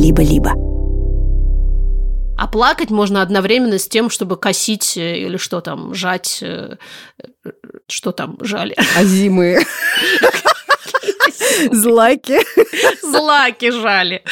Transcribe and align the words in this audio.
либо-либо. 0.00 0.52
А 2.38 2.46
плакать 2.46 2.90
можно 2.90 3.20
одновременно 3.20 3.78
с 3.78 3.86
тем, 3.86 4.08
чтобы 4.08 4.38
косить 4.38 4.96
э, 4.96 5.18
или 5.18 5.36
что 5.36 5.60
там, 5.60 5.92
жать, 5.92 6.38
э, 6.40 6.76
э, 7.22 7.50
что 7.86 8.12
там, 8.12 8.38
жали. 8.40 8.74
Азимы. 8.96 9.58
Злаки. 11.70 12.38
Злаки 13.02 13.70
жали. 13.70 14.22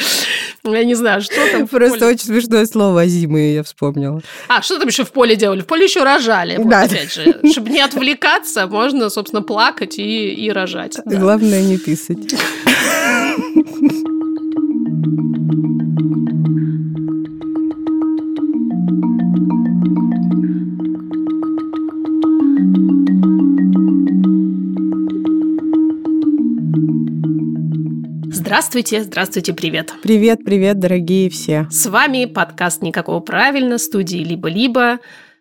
Я 0.63 0.83
не 0.83 0.95
знаю, 0.95 1.21
что 1.21 1.35
там. 1.51 1.67
Просто 1.67 2.07
очень 2.07 2.25
смешное 2.25 2.65
слово 2.65 3.01
азимы 3.01 3.53
я 3.53 3.63
вспомнила. 3.63 4.21
А, 4.47 4.63
что 4.63 4.79
там 4.79 4.87
еще 4.87 5.05
в 5.05 5.11
поле 5.11 5.35
делали? 5.35 5.61
В 5.61 5.67
поле 5.67 5.83
еще 5.83 6.03
рожали. 6.03 6.57
Вот, 6.57 6.67
Да. 6.67 6.81
опять 6.81 7.13
же. 7.13 7.39
Чтобы 7.51 7.69
не 7.69 7.81
отвлекаться, 7.81 8.65
можно, 8.65 9.11
собственно, 9.11 9.43
плакать 9.43 9.99
и, 9.99 10.33
и 10.33 10.49
рожать. 10.51 10.97
Да. 11.05 11.19
Главное 11.19 11.61
не 11.61 11.77
писать. 11.77 12.17
Здравствуйте, 28.31 29.01
здравствуйте, 29.01 29.53
привет. 29.55 29.91
Привет, 30.03 30.43
привет, 30.45 30.77
дорогие 30.77 31.31
все. 31.31 31.67
С 31.71 31.87
вами 31.87 32.25
подкаст 32.25 32.83
«Никакого 32.83 33.19
правильно» 33.19 33.79
студии 33.79 34.19
«Либо-либо». 34.19 34.99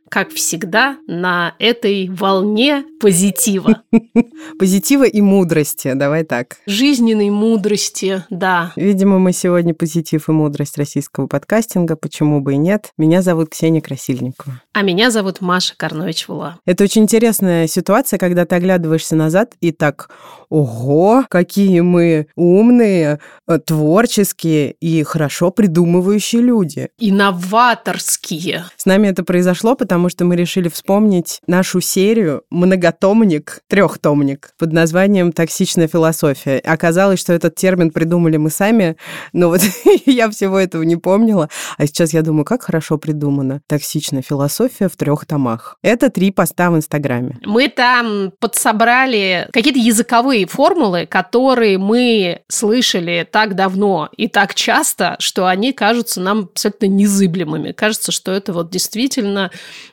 Как 0.08 0.30
всегда, 0.30 0.96
на 1.06 1.54
этой 1.58 2.08
волне 2.08 2.86
позитива, 2.98 3.82
Позитива 4.58 5.04
и 5.04 5.20
мудрости, 5.20 5.92
давай 5.94 6.24
так. 6.24 6.56
жизненной 6.66 7.30
мудрости, 7.30 8.24
да. 8.30 8.72
Видимо, 8.76 9.18
мы 9.18 9.32
сегодня 9.32 9.74
позитив 9.74 10.28
и 10.28 10.32
мудрость 10.32 10.78
российского 10.78 11.26
подкастинга, 11.26 11.96
почему 11.96 12.40
бы 12.40 12.54
и 12.54 12.56
нет. 12.56 12.92
Меня 12.96 13.22
зовут 13.22 13.50
Ксения 13.50 13.80
Красильникова. 13.80 14.60
А 14.72 14.82
меня 14.82 15.10
зовут 15.10 15.40
Маша 15.40 15.74
Карнович-Вула. 15.76 16.58
Это 16.66 16.84
очень 16.84 17.02
интересная 17.02 17.66
ситуация, 17.66 18.18
когда 18.18 18.44
ты 18.46 18.56
оглядываешься 18.56 19.16
назад 19.16 19.54
и 19.60 19.72
так, 19.72 20.10
ого, 20.48 21.24
какие 21.28 21.80
мы 21.80 22.28
умные, 22.36 23.20
э, 23.46 23.58
творческие 23.58 24.72
и 24.72 25.02
хорошо 25.02 25.50
придумывающие 25.50 26.42
люди. 26.42 26.88
Инноваторские. 26.98 28.64
С 28.76 28.86
нами 28.86 29.08
это 29.08 29.24
произошло, 29.24 29.74
потому 29.74 30.08
что 30.08 30.24
мы 30.24 30.36
решили 30.36 30.68
вспомнить 30.68 31.40
нашу 31.46 31.80
серию 31.80 32.42
многотомник, 32.50 33.60
трехтомник 33.68 34.27
под 34.58 34.72
названием 34.72 35.32
«Токсичная 35.32 35.88
философия». 35.88 36.58
Оказалось, 36.58 37.20
что 37.20 37.32
этот 37.32 37.54
термин 37.54 37.90
придумали 37.90 38.36
мы 38.36 38.50
сами, 38.50 38.96
но 39.32 39.48
вот 39.48 39.60
я 40.06 40.28
всего 40.30 40.58
этого 40.58 40.82
не 40.82 40.96
помнила. 40.96 41.48
А 41.76 41.86
сейчас 41.86 42.12
я 42.12 42.22
думаю, 42.22 42.44
как 42.44 42.62
хорошо 42.62 42.98
придумано. 42.98 43.60
«Токсичная 43.66 44.22
философия» 44.22 44.88
в 44.88 44.96
трех 44.96 45.26
томах. 45.26 45.76
Это 45.82 46.10
три 46.10 46.30
поста 46.30 46.70
в 46.70 46.76
Инстаграме. 46.76 47.38
Мы 47.44 47.68
там 47.68 48.32
подсобрали 48.40 49.48
какие-то 49.52 49.78
языковые 49.78 50.46
формулы, 50.46 51.06
которые 51.06 51.78
мы 51.78 52.42
слышали 52.48 53.26
так 53.30 53.54
давно 53.54 54.08
и 54.16 54.28
так 54.28 54.54
часто, 54.54 55.16
что 55.18 55.46
они 55.46 55.72
кажутся 55.72 56.20
нам 56.20 56.48
абсолютно 56.50 56.86
незыблемыми. 56.86 57.72
Кажется, 57.72 58.12
что 58.12 58.32
это 58.32 58.52
вот 58.52 58.70
действительно 58.70 59.50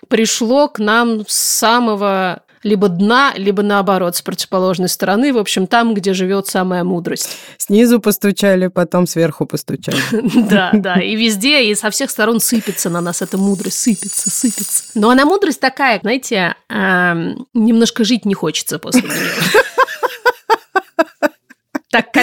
пришло 0.08 0.68
к 0.68 0.80
нам 0.80 1.26
с 1.28 1.36
самого 1.36 2.44
либо 2.66 2.90
дна, 2.90 3.32
либо 3.38 3.62
наоборот, 3.62 4.16
с 4.16 4.24
противоположной 4.24 4.90
стороны, 4.90 5.32
в 5.32 5.38
общем, 5.38 5.68
там, 5.68 5.94
где 5.94 6.16
живет 6.16 6.48
самая 6.48 6.84
мудрость. 6.84 7.38
Снизу 7.60 8.00
постучали, 8.00 8.68
потом 8.68 9.06
сверху 9.06 9.46
постучали. 9.46 9.98
Да, 10.50 10.72
да, 10.74 10.96
и 10.96 11.16
везде, 11.16 11.70
и 11.70 11.76
со 11.76 11.92
всех 11.92 12.10
сторон 12.10 12.40
сыпется 12.40 12.90
на 12.90 13.02
нас 13.02 13.22
эта 13.22 13.38
мудрость, 13.38 13.78
сыпется, 13.78 14.32
сыпется. 14.32 14.84
Но 14.96 15.12
она 15.12 15.26
мудрость 15.26 15.60
такая, 15.60 16.00
знаете, 16.02 16.56
немножко 16.70 18.04
жить 18.04 18.26
не 18.26 18.34
хочется 18.34 18.80
после 18.80 19.04
нее. 19.04 19.64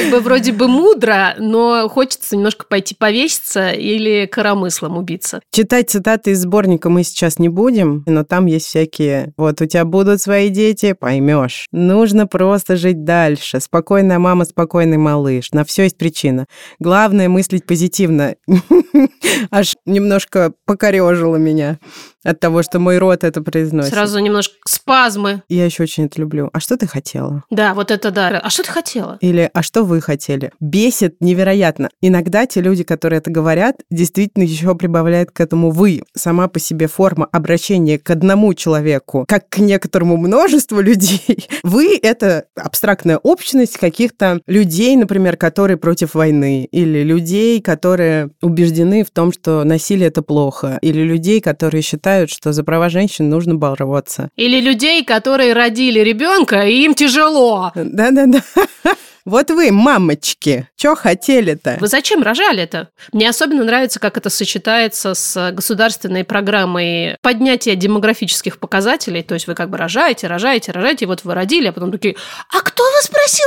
Как 0.03 0.11
бы 0.11 0.21
вроде 0.21 0.53
бы 0.53 0.67
мудро, 0.67 1.37
но 1.39 1.89
хочется 1.89 2.35
немножко 2.35 2.67
пойти 2.67 2.95
повеситься 2.97 3.71
или 3.71 4.27
коромыслом 4.27 4.97
убиться. 4.97 5.41
Читать 5.53 5.91
цитаты 5.91 6.33
из 6.33 6.43
сборника 6.43 6.91
мы 6.91 7.05
сейчас 7.05 7.39
не 7.39 7.49
будем, 7.49 8.03
но 8.07 8.25
там 8.25 8.47
есть 8.47 8.67
всякие 8.67 9.33
«Вот 9.37 9.61
у 9.61 9.67
тебя 9.67 9.85
будут 9.85 10.21
свои 10.21 10.49
дети, 10.49 10.93
поймешь». 10.93 11.69
Нужно 11.71 12.27
просто 12.27 12.75
жить 12.77 13.05
дальше. 13.05 13.61
Спокойная 13.61 14.19
мама, 14.19 14.45
спокойный 14.45 14.97
малыш. 14.97 15.53
На 15.53 15.65
все 15.65 15.85
есть 15.85 15.97
причина. 15.97 16.47
Главное 16.81 17.29
мыслить 17.29 17.65
позитивно. 17.65 18.35
Аж 19.53 19.77
немножко 19.87 20.53
покорежило 20.67 21.37
меня 21.37 21.79
от 22.25 22.41
того, 22.41 22.63
что 22.63 22.79
мой 22.79 22.99
рот 22.99 23.25
это 23.25 23.41
произносит. 23.43 23.93
Сразу 23.93 24.19
немножко 24.19 24.55
спазмы. 24.67 25.43
Я 25.49 25.65
еще 25.65 25.85
очень 25.85 26.07
это 26.07 26.21
люблю. 26.21 26.51
А 26.53 26.61
что 26.61 26.77
ты 26.77 26.87
хотела? 26.87 27.45
Да, 27.51 27.75
вот 27.75 27.91
это 27.91 28.11
да. 28.11 28.41
А 28.43 28.51
что 28.51 28.63
ты 28.63 28.71
хотела? 28.71 29.19
Или 29.21 29.51
«А 29.53 29.63
что 29.63 29.85
вы 29.85 29.92
хотели?» 30.01 30.51
Бесит 30.61 31.17
невероятно. 31.21 31.91
Иногда 32.01 32.47
те 32.47 32.61
люди, 32.61 32.85
которые 32.85 33.19
это 33.19 33.31
говорят, 33.31 33.77
действительно 33.91 34.45
еще 34.45 34.75
прибавляют 34.75 35.31
к 35.31 35.41
этому 35.41 35.71
«вы». 35.71 36.03
Сама 36.15 36.49
по 36.49 36.59
себе 36.59 36.87
форма 36.87 37.29
обращения 37.31 37.99
к 37.99 38.11
одному 38.11 38.55
человеку, 38.55 39.25
как 39.29 39.49
к 39.49 39.59
некоторому 39.59 40.17
множеству 40.17 40.81
людей. 40.81 41.49
«Вы»— 41.63 41.99
это 42.03 42.45
абстрактная 42.57 43.19
общность 43.19 43.77
каких-то 43.79 44.41
людей, 44.47 44.97
например, 44.97 45.37
которые 45.37 45.77
против 45.77 46.15
войны, 46.15 46.69
или 46.71 47.03
людей, 47.03 47.61
которые 47.61 48.31
убеждены 48.41 49.05
в 49.05 49.11
том, 49.11 49.33
что 49.33 49.65
насилие— 49.65 50.09
это 50.09 50.23
плохо, 50.23 50.79
или 50.83 51.03
людей, 51.03 51.41
которые 51.41 51.83
считают, 51.83 52.31
что 52.31 52.53
за 52.53 52.65
права 52.65 52.89
женщин 52.89 53.29
нужно 53.29 53.55
бороться. 53.55 54.31
Или 54.37 54.61
людей, 54.61 55.05
которые 55.05 55.53
родили 55.53 56.01
ребенка, 56.01 56.61
и 56.63 56.85
им 56.85 56.95
тяжело. 56.95 57.73
Да-да-да. 57.75 58.43
Вот 59.25 59.51
вы, 59.51 59.71
мамочки, 59.71 60.69
что 60.77 60.97
хотели-то? 60.97 61.77
Вы 61.81 61.87
зачем 61.87 62.23
рожали 62.23 62.63
это? 62.63 62.89
Мне 63.13 63.29
особенно 63.29 63.63
нравится, 63.65 64.01
как 64.01 64.17
это 64.17 64.31
сочетается 64.31 65.15
с 65.15 65.53
государственной 65.53 66.25
программой 66.25 67.17
поднятия 67.23 67.77
демографических 67.77 68.59
показателей. 68.59 69.23
То 69.23 69.35
есть 69.35 69.47
вы 69.47 69.55
как 69.55 69.71
бы 69.71 69.79
рожаете, 69.79 70.27
рожаете, 70.27 70.73
рожаете, 70.73 71.05
и 71.05 71.09
вот 71.09 71.23
вы 71.23 71.35
родили, 71.35 71.69
а 71.69 71.73
потом 71.73 71.93
такие, 71.93 72.17
а 72.51 72.61
кто 72.63 72.83
вас 72.83 73.07
просил 73.07 73.47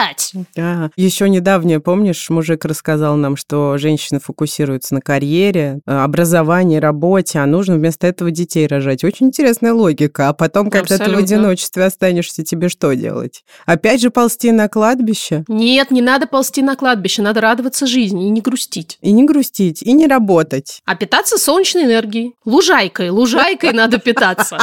рожать? 0.00 0.32
Да. 0.56 0.90
Еще 0.96 1.28
недавнее, 1.28 1.78
помнишь, 1.78 2.28
мужик 2.28 2.64
рассказал 2.64 3.14
нам, 3.14 3.36
что 3.36 3.78
женщины 3.78 4.18
фокусируются 4.18 4.94
на 4.94 5.00
карьере, 5.00 5.80
э, 5.86 5.96
образовании, 5.96 6.78
работе, 6.78 7.38
а 7.38 7.46
нужно 7.46 7.76
вместо 7.76 8.08
этого 8.08 8.32
детей 8.32 8.66
рожать. 8.66 9.04
Очень 9.04 9.26
интересная 9.26 9.72
логика. 9.72 10.28
А 10.28 10.32
потом, 10.32 10.68
когда 10.68 10.96
ты 10.96 11.04
в 11.04 11.06
Абсолютно. 11.06 11.24
одиночестве 11.24 11.84
останешься, 11.84 12.42
тебе 12.42 12.68
что 12.68 12.92
делать? 12.94 13.44
Опять 13.66 14.00
же 14.00 14.10
ползти 14.10 14.50
на 14.50 14.68
кладбище? 14.68 15.11
Нет, 15.48 15.90
не 15.90 16.02
надо 16.02 16.26
ползти 16.26 16.62
на 16.62 16.76
кладбище, 16.76 17.22
надо 17.22 17.40
радоваться 17.40 17.86
жизни 17.86 18.26
и 18.26 18.30
не 18.30 18.40
грустить. 18.40 18.98
И 19.00 19.12
не 19.12 19.24
грустить, 19.24 19.82
и 19.82 19.92
не 19.92 20.06
работать. 20.06 20.80
А 20.84 20.94
питаться 20.94 21.38
солнечной 21.38 21.84
энергией. 21.84 22.34
Лужайкой, 22.44 23.10
лужайкой 23.10 23.72
надо 23.72 23.98
питаться. 23.98 24.58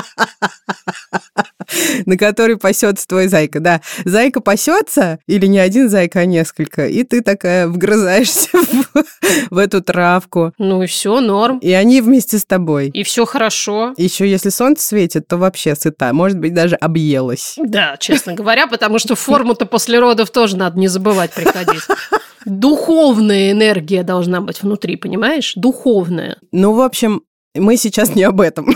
на 2.06 2.18
который 2.18 2.58
пасется 2.58 3.08
твой 3.08 3.28
зайка. 3.28 3.60
Да, 3.60 3.82
зайка 4.06 4.42
пасется, 4.42 5.20
или 5.28 5.46
не 5.46 5.60
один 5.60 5.90
зайка, 5.90 6.20
а 6.20 6.26
несколько, 6.26 6.88
и 6.88 7.04
ты 7.04 7.22
такая 7.22 7.68
вгрызаешься 7.68 8.50
в, 9.50 9.58
эту 9.58 9.82
травку. 9.82 10.54
Ну 10.58 10.84
и 10.84 10.88
все, 10.88 11.20
норм. 11.20 11.60
И 11.60 11.72
они 11.72 12.02
вместе 12.02 12.38
с 12.38 12.46
тобой. 12.46 12.90
И 12.90 13.04
все 13.04 13.26
хорошо. 13.26 13.94
Еще 13.98 14.30
если 14.30 14.50
солнце 14.50 14.84
светит, 14.84 15.28
то 15.28 15.38
вообще 15.38 15.76
сыта. 15.76 16.14
Может 16.14 16.40
быть, 16.40 16.54
даже 16.54 16.76
объелась. 16.76 17.56
Да, 17.58 17.98
честно 17.98 18.34
говоря, 18.34 18.68
потому 18.68 19.00
что 19.00 19.16
форму-то 19.16 19.66
после 19.66 20.00
родов 20.00 20.30
тоже 20.40 20.56
надо 20.56 20.80
не 20.80 20.88
забывать 20.88 21.34
приходить. 21.34 21.84
Духовная 22.46 23.52
энергия 23.52 24.04
должна 24.04 24.40
быть 24.40 24.62
внутри, 24.62 24.96
понимаешь? 24.96 25.52
Духовная. 25.58 26.38
Ну, 26.54 26.72
в 26.76 26.80
общем, 26.80 27.24
мы 27.56 27.76
сейчас 27.76 28.16
не 28.16 28.24
об 28.24 28.40
этом. 28.40 28.74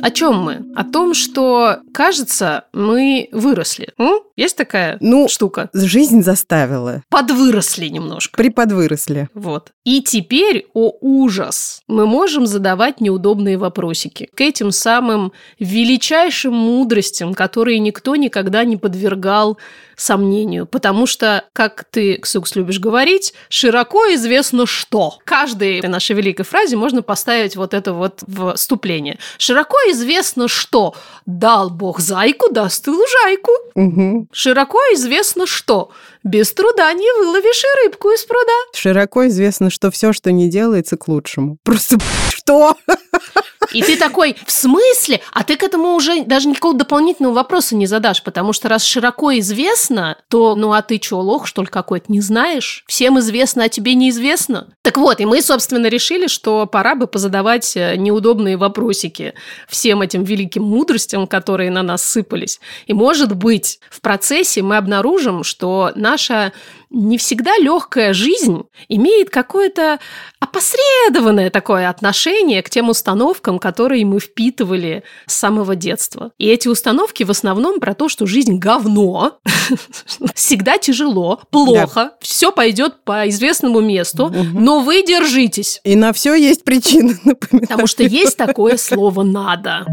О 0.00 0.10
чем 0.12 0.42
мы? 0.44 0.64
О 0.76 0.84
том, 0.84 1.12
что, 1.12 1.78
кажется, 1.92 2.66
мы 2.72 3.28
выросли. 3.32 3.88
М? 3.98 4.20
Есть 4.36 4.56
такая 4.56 4.96
Ну, 5.00 5.28
штука? 5.28 5.70
Жизнь 5.72 6.22
заставила. 6.22 7.02
Подвыросли 7.08 7.88
немножко. 7.88 8.36
Приподвыросли. 8.36 9.28
Вот. 9.32 9.70
И 9.84 10.02
теперь, 10.02 10.66
о 10.74 10.92
ужас, 11.00 11.82
мы 11.86 12.06
можем 12.06 12.46
задавать 12.46 13.00
неудобные 13.00 13.58
вопросики 13.58 14.28
к 14.34 14.40
этим 14.40 14.72
самым 14.72 15.32
величайшим 15.60 16.54
мудростям, 16.54 17.34
которые 17.34 17.78
никто 17.78 18.16
никогда 18.16 18.64
не 18.64 18.76
подвергал 18.76 19.58
сомнению. 19.96 20.66
Потому 20.66 21.06
что, 21.06 21.44
как 21.52 21.84
ты, 21.90 22.16
Ксюкс, 22.16 22.56
любишь 22.56 22.80
говорить, 22.80 23.34
широко 23.48 23.98
известно 24.14 24.66
что. 24.66 25.18
Каждой 25.24 25.80
нашей 25.82 26.16
великой 26.16 26.42
фразе 26.44 26.76
можно 26.76 27.02
поставить 27.02 27.54
вот 27.54 27.74
это 27.74 27.92
вот 27.92 28.24
вступление. 28.56 29.18
Широко 29.38 29.76
известно 29.90 30.48
что. 30.48 30.94
Дал 31.26 31.70
Бог 31.70 32.00
зайку, 32.00 32.52
даст 32.52 32.88
и 32.88 32.90
лужайку. 32.90 33.52
Мгм. 33.76 34.23
Широко 34.32 34.78
известно, 34.94 35.46
что 35.46 35.90
без 36.22 36.52
труда 36.52 36.92
не 36.92 37.10
выловишь 37.18 37.62
и 37.62 37.86
рыбку 37.86 38.10
из 38.10 38.24
пруда. 38.24 38.52
Широко 38.74 39.26
известно, 39.28 39.70
что 39.70 39.90
все, 39.90 40.12
что 40.12 40.32
не 40.32 40.48
делается, 40.48 40.96
к 40.96 41.08
лучшему. 41.08 41.58
Просто 41.62 41.98
что? 42.30 42.76
И 43.72 43.82
ты 43.82 43.96
такой, 43.96 44.36
в 44.46 44.50
смысле? 44.50 45.20
А 45.32 45.44
ты 45.44 45.56
к 45.56 45.62
этому 45.62 45.94
уже 45.94 46.24
даже 46.24 46.48
никакого 46.48 46.74
дополнительного 46.74 47.34
вопроса 47.34 47.76
не 47.76 47.86
задашь, 47.86 48.22
потому 48.22 48.52
что 48.52 48.68
раз 48.68 48.84
широко 48.84 49.36
известно, 49.38 50.16
то 50.28 50.54
ну 50.54 50.72
а 50.72 50.82
ты 50.82 51.00
что, 51.02 51.20
лох, 51.20 51.46
что 51.46 51.62
ли, 51.62 51.68
какой-то, 51.68 52.10
не 52.10 52.20
знаешь? 52.20 52.84
Всем 52.86 53.18
известно, 53.18 53.64
а 53.64 53.68
тебе 53.68 53.94
неизвестно? 53.94 54.68
Так 54.82 54.96
вот, 54.96 55.20
и 55.20 55.26
мы, 55.26 55.42
собственно, 55.42 55.86
решили, 55.86 56.26
что 56.26 56.66
пора 56.66 56.94
бы 56.94 57.06
позадавать 57.06 57.76
э, 57.76 57.96
неудобные 57.96 58.56
вопросики 58.56 59.34
всем 59.68 60.02
этим 60.02 60.24
великим 60.24 60.62
мудростям, 60.62 61.26
которые 61.26 61.70
на 61.70 61.82
нас 61.82 62.02
сыпались. 62.02 62.60
И, 62.86 62.92
может 62.92 63.34
быть, 63.34 63.80
в 63.90 64.00
процессе 64.00 64.62
мы 64.62 64.76
обнаружим, 64.76 65.44
что 65.44 65.92
наша 65.94 66.52
не 66.94 67.18
всегда 67.18 67.56
легкая 67.58 68.12
жизнь 68.12 68.62
имеет 68.88 69.30
какое-то 69.30 69.98
опосредованное 70.38 71.50
такое 71.50 71.88
отношение 71.88 72.62
к 72.62 72.70
тем 72.70 72.88
установкам, 72.88 73.53
которые 73.58 74.04
мы 74.04 74.20
впитывали 74.20 75.02
с 75.26 75.34
самого 75.34 75.76
детства. 75.76 76.32
И 76.38 76.46
эти 76.48 76.68
установки 76.68 77.24
в 77.24 77.30
основном 77.30 77.80
про 77.80 77.94
то, 77.94 78.08
что 78.08 78.26
жизнь 78.26 78.58
говно, 78.58 79.38
всегда 80.34 80.78
тяжело, 80.78 81.40
плохо, 81.50 82.12
все 82.20 82.52
пойдет 82.52 83.04
по 83.04 83.28
известному 83.28 83.80
месту, 83.80 84.34
но 84.52 84.80
вы 84.80 85.02
держитесь. 85.02 85.80
И 85.84 85.96
на 85.96 86.12
все 86.12 86.34
есть 86.34 86.64
причина, 86.64 87.14
напоминаю. 87.24 87.68
Потому 87.68 87.86
что 87.86 88.02
есть 88.02 88.36
такое 88.36 88.76
слово 88.76 89.22
«надо». 89.22 89.86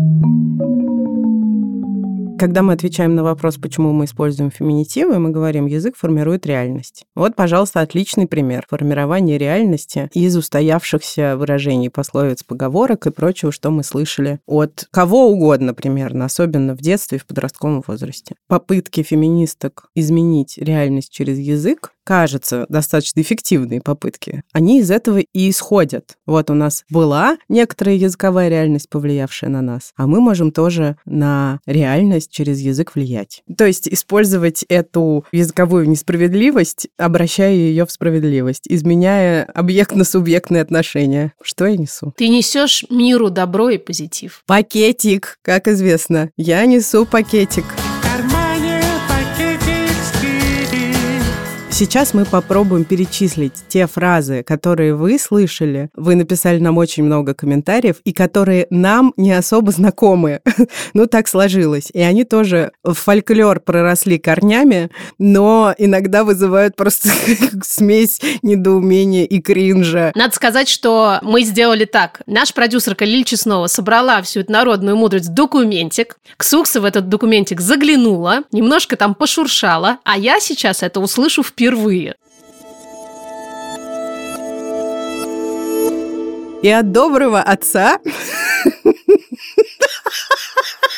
Когда 2.41 2.63
мы 2.63 2.73
отвечаем 2.73 3.13
на 3.13 3.23
вопрос, 3.23 3.57
почему 3.57 3.91
мы 3.91 4.05
используем 4.05 4.49
феминитивы, 4.49 5.19
мы 5.19 5.29
говорим, 5.29 5.67
язык 5.67 5.95
формирует 5.95 6.47
реальность. 6.47 7.05
Вот, 7.13 7.35
пожалуйста, 7.35 7.81
отличный 7.81 8.25
пример 8.25 8.65
формирования 8.67 9.38
реальности 9.38 10.09
из 10.11 10.35
устоявшихся 10.35 11.38
выражений, 11.38 11.91
пословиц, 11.91 12.41
поговорок 12.41 13.05
и 13.05 13.11
прочего, 13.11 13.51
что 13.51 13.69
мы 13.69 13.83
слышали 13.83 14.39
от 14.47 14.88
кого 14.89 15.29
угодно 15.29 15.75
примерно, 15.75 16.25
особенно 16.25 16.75
в 16.75 16.79
детстве 16.79 17.19
и 17.19 17.21
в 17.21 17.27
подростковом 17.27 17.83
возрасте. 17.85 18.33
Попытки 18.47 19.03
феминисток 19.03 19.91
изменить 19.94 20.57
реальность 20.57 21.11
через 21.11 21.37
язык 21.37 21.94
кажется, 22.03 22.65
достаточно 22.69 23.21
эффективные 23.21 23.81
попытки, 23.81 24.44
они 24.53 24.80
из 24.80 24.92
этого 24.92 25.19
и 25.19 25.50
исходят. 25.50 26.18
Вот 26.25 26.50
у 26.50 26.53
нас 26.53 26.83
была 26.89 27.38
некоторая 27.50 27.95
языковая 27.95 28.50
реальность, 28.50 28.89
повлиявшая 28.89 29.50
на 29.50 29.62
нас, 29.62 29.94
а 29.95 30.07
мы 30.07 30.19
можем 30.21 30.51
тоже 30.51 30.98
на 31.06 31.59
реальность 31.65 32.31
через 32.31 32.59
язык 32.59 32.95
влиять. 32.95 33.44
То 33.57 33.65
есть 33.65 33.88
использовать 33.88 34.63
эту 34.69 35.25
языковую 35.31 35.89
несправедливость, 35.89 36.88
обращая 36.98 37.53
ее 37.53 37.86
в 37.86 37.92
справедливость, 37.92 38.63
изменяя 38.68 39.44
объектно-субъектные 39.45 40.62
отношения. 40.62 41.33
Что 41.42 41.65
я 41.65 41.77
несу? 41.77 42.13
Ты 42.18 42.27
несешь 42.30 42.86
миру 42.89 43.30
добро 43.30 43.69
и 43.69 43.77
позитив. 43.77 44.44
Пакетик, 44.45 45.38
как 45.42 45.68
известно. 45.68 46.30
Я 46.38 46.65
несу 46.65 47.06
пакетик. 47.06 47.65
Сейчас 51.81 52.13
мы 52.13 52.25
попробуем 52.25 52.86
перечислить 52.86 53.54
те 53.68 53.88
фразы, 53.88 54.44
которые 54.44 54.94
вы 54.94 55.18
слышали. 55.18 55.89
Вы 55.95 56.13
написали 56.13 56.60
нам 56.60 56.78
очень 56.78 57.04
много 57.04 57.33
комментариев, 57.33 57.95
и 58.04 58.13
которые 58.13 58.68
нам 58.69 59.16
не 59.18 59.31
особо 59.31 59.72
знакомы. 59.72 60.42
ну, 60.94 61.07
так 61.07 61.28
сложилось. 61.28 61.89
И 61.92 62.00
они 62.00 62.24
тоже 62.24 62.72
в 62.83 62.94
фольклор 62.94 63.62
проросли 63.62 64.19
корнями, 64.19 64.92
но 65.18 65.74
иногда 65.75 66.24
вызывают 66.24 66.75
просто 66.75 67.10
смесь 67.63 68.22
недоумения 68.44 69.25
и 69.25 69.42
кринжа. 69.42 70.12
Надо 70.13 70.36
сказать, 70.36 70.69
что 70.69 71.18
мы 71.24 71.42
сделали 71.42 71.86
так. 71.86 72.22
Наш 72.28 72.54
продюсер 72.54 72.95
Лиль 73.00 73.24
Чеснова 73.24 73.66
собрала 73.66 74.22
всю 74.22 74.42
эту 74.42 74.51
народную 74.51 74.95
мудрость 74.95 75.30
в 75.30 75.33
документик. 75.33 76.18
Ксукса 76.38 76.80
в 76.80 76.86
этот 76.86 77.10
документик 77.10 77.60
заглянула, 77.60 78.44
немножко 78.51 78.98
там 78.98 79.16
пошуршала, 79.16 79.98
а 80.04 80.16
я 80.16 80.39
сейчас 80.39 80.83
это 80.83 81.00
услышу 81.00 81.42
впервые 81.42 81.70
впервые. 81.71 82.15
И 86.62 86.69
от 86.69 86.91
доброго 86.91 87.41
отца 87.41 88.00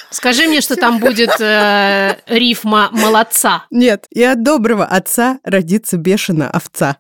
Скажи 0.10 0.48
мне, 0.48 0.62
что 0.62 0.76
там 0.76 1.00
будет 1.00 1.40
э, 1.40 2.18
рифма 2.28 2.90
молодца. 2.92 3.66
Нет, 3.72 4.06
и 4.10 4.24
от 4.24 4.42
доброго 4.42 4.86
отца 4.86 5.40
родится 5.44 5.98
бешеная 5.98 6.50
овца. 6.50 6.98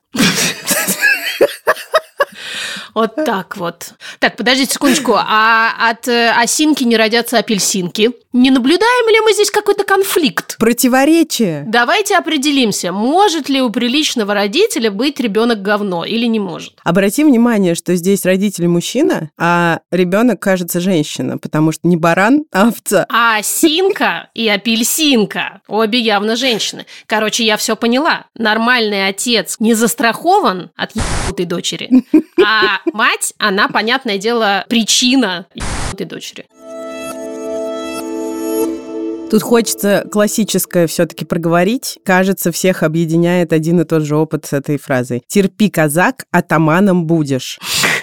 Вот 2.94 3.16
так 3.16 3.58
вот. 3.58 3.94
Так, 4.20 4.36
подождите 4.36 4.74
секундочку. 4.74 5.16
А 5.16 5.90
от 5.90 6.08
э, 6.08 6.32
осинки 6.32 6.84
не 6.84 6.96
родятся 6.96 7.40
апельсинки? 7.40 8.12
Не 8.34 8.50
наблюдаем 8.50 9.10
ли 9.10 9.20
мы 9.20 9.32
здесь 9.32 9.52
какой-то 9.52 9.84
конфликт? 9.84 10.58
Противоречие. 10.58 11.66
Давайте 11.68 12.18
определимся, 12.18 12.92
может 12.92 13.48
ли 13.48 13.62
у 13.62 13.70
приличного 13.70 14.34
родителя 14.34 14.90
быть 14.90 15.20
ребенок 15.20 15.62
говно 15.62 16.04
или 16.04 16.26
не 16.26 16.40
может. 16.40 16.74
Обрати 16.84 17.24
внимание, 17.24 17.76
что 17.76 17.96
здесь 17.96 18.26
родитель 18.26 18.68
мужчина, 18.68 19.30
а 19.38 19.82
ребенок 19.92 20.40
кажется 20.40 20.80
женщина, 20.80 21.38
потому 21.38 21.72
что 21.72 21.88
не 21.88 21.96
баран, 21.96 22.46
а 22.52 22.70
овца. 22.70 23.06
А 23.08 23.38
осинка 23.38 24.32
и 24.34 24.50
апельсинка 24.50 25.62
обе 25.68 26.00
явно 26.00 26.36
женщины. 26.36 26.88
Короче, 27.06 27.46
я 27.46 27.56
все 27.56 27.76
поняла. 27.76 28.26
Нормальный 28.36 29.08
отец 29.08 29.58
не 29.60 29.76
застрахован 29.76 30.72
от 30.76 30.96
ебаной 30.96 31.46
дочери, 31.46 32.04
а 32.44 32.80
мать, 32.94 33.36
она, 33.38 33.68
понятное 33.68 34.18
дело, 34.18 34.66
причина 34.68 35.46
ебаной 35.54 36.10
дочери. 36.10 36.48
Тут 39.34 39.42
хочется 39.42 40.08
классическое 40.12 40.86
все-таки 40.86 41.26
проговорить. 41.26 41.98
Кажется, 42.06 42.52
всех 42.52 42.84
объединяет 42.84 43.52
один 43.52 43.82
и 43.82 43.84
тот 43.84 44.04
же 44.04 44.16
опыт 44.16 44.46
с 44.46 44.54
этой 44.54 44.78
фразой. 44.78 45.24
«Терпи, 45.28 45.72
казак, 45.72 46.26
атаманом 46.30 47.08
будешь». 47.08 47.58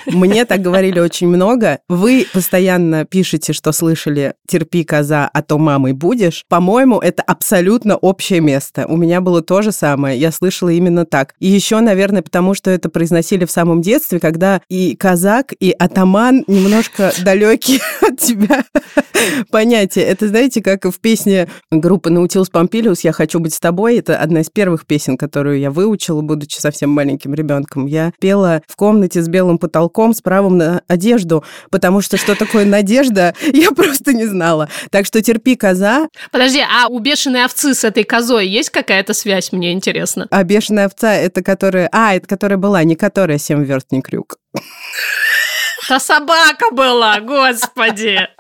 Мне 0.07 0.45
так 0.45 0.63
говорили 0.63 0.99
очень 0.99 1.29
много. 1.29 1.81
Вы 1.89 2.27
постоянно 2.33 3.05
пишете, 3.05 3.53
что 3.53 3.73
слышали 3.73 4.35
«терпи, 4.47 4.85
коза, 4.85 5.29
а 5.33 5.43
то 5.43 5.59
мамой 5.59 5.93
будешь». 5.93 6.45
По-моему, 6.49 6.99
это 6.99 7.23
абсолютно 7.23 7.97
общее 7.97 8.41
место. 8.41 8.87
У 8.87 8.97
меня 8.97 9.21
было 9.21 9.43
то 9.43 9.63
же 9.63 9.73
самое. 9.73 10.19
Я 10.19 10.33
слышала 10.33 10.71
именно 10.71 11.05
так. 11.05 11.35
И 11.39 11.47
еще, 11.47 11.81
наверное, 11.81 12.23
потому 12.23 12.55
что 12.55 12.71
это 12.71 12.89
произносили 12.89 13.45
в 13.45 13.51
самом 13.51 13.83
детстве, 13.83 14.21
когда 14.21 14.61
и 14.69 14.97
казак, 14.97 15.53
и 15.59 15.71
атаман 15.71 16.45
немножко 16.47 17.13
далекие 17.23 17.81
от 18.01 18.19
тебя 18.19 18.65
понятия. 19.51 20.03
Это, 20.03 20.29
знаете, 20.29 20.63
как 20.63 20.85
в 20.85 20.99
песне 21.01 21.49
группы 21.71 22.11
Наутилус 22.11 22.51
Помпилиус 22.51 23.01
«Я 23.01 23.13
хочу 23.13 23.41
быть 23.41 23.55
с 23.55 23.61
тобой». 23.61 23.97
Это 23.99 24.17
одна 24.17 24.41
из 24.41 24.51
первых 24.51 24.87
песен, 24.87 25.17
которую 25.17 25.59
я 25.59 25.71
выучила, 25.71 26.21
будучи 26.23 26.59
совсем 26.59 26.91
маленьким 26.91 27.35
ребенком. 27.35 27.87
Я 27.87 28.13
пела 28.21 28.63
в 28.67 28.77
комнате 28.77 29.23
с 29.23 29.29
белым 29.29 29.59
потолком 29.59 29.90
потолком 29.91 30.15
с 30.15 30.21
правом 30.21 30.57
на 30.57 30.83
одежду, 30.89 31.45
потому 31.71 32.01
что 32.01 32.17
что 32.17 32.35
такое 32.37 32.65
надежда, 32.65 33.35
я 33.53 33.71
просто 33.73 34.13
не 34.13 34.27
знала. 34.27 34.69
Так 34.91 35.07
что 35.07 35.21
терпи, 35.21 35.57
коза. 35.57 36.09
Подожди, 36.31 36.61
а 36.61 36.87
у 36.89 37.01
бешеной 37.01 37.45
овцы 37.45 37.75
с 37.75 37.85
этой 37.85 38.05
козой 38.05 38.47
есть 38.47 38.71
какая-то 38.71 39.15
связь, 39.15 39.53
мне 39.53 39.73
интересно? 39.73 40.29
А 40.31 40.45
бешеная 40.45 40.87
овца, 40.87 41.13
это 41.15 41.43
которая... 41.43 41.89
А, 41.93 42.15
это 42.15 42.27
которая 42.29 42.59
была, 42.59 42.85
не 42.85 42.95
которая 42.95 43.39
семь 43.39 43.65
верст 43.65 43.89
не 43.91 44.01
крюк. 44.01 44.37
Та 45.89 45.99
собака 45.99 46.71
была, 46.73 47.21
господи. 47.21 48.29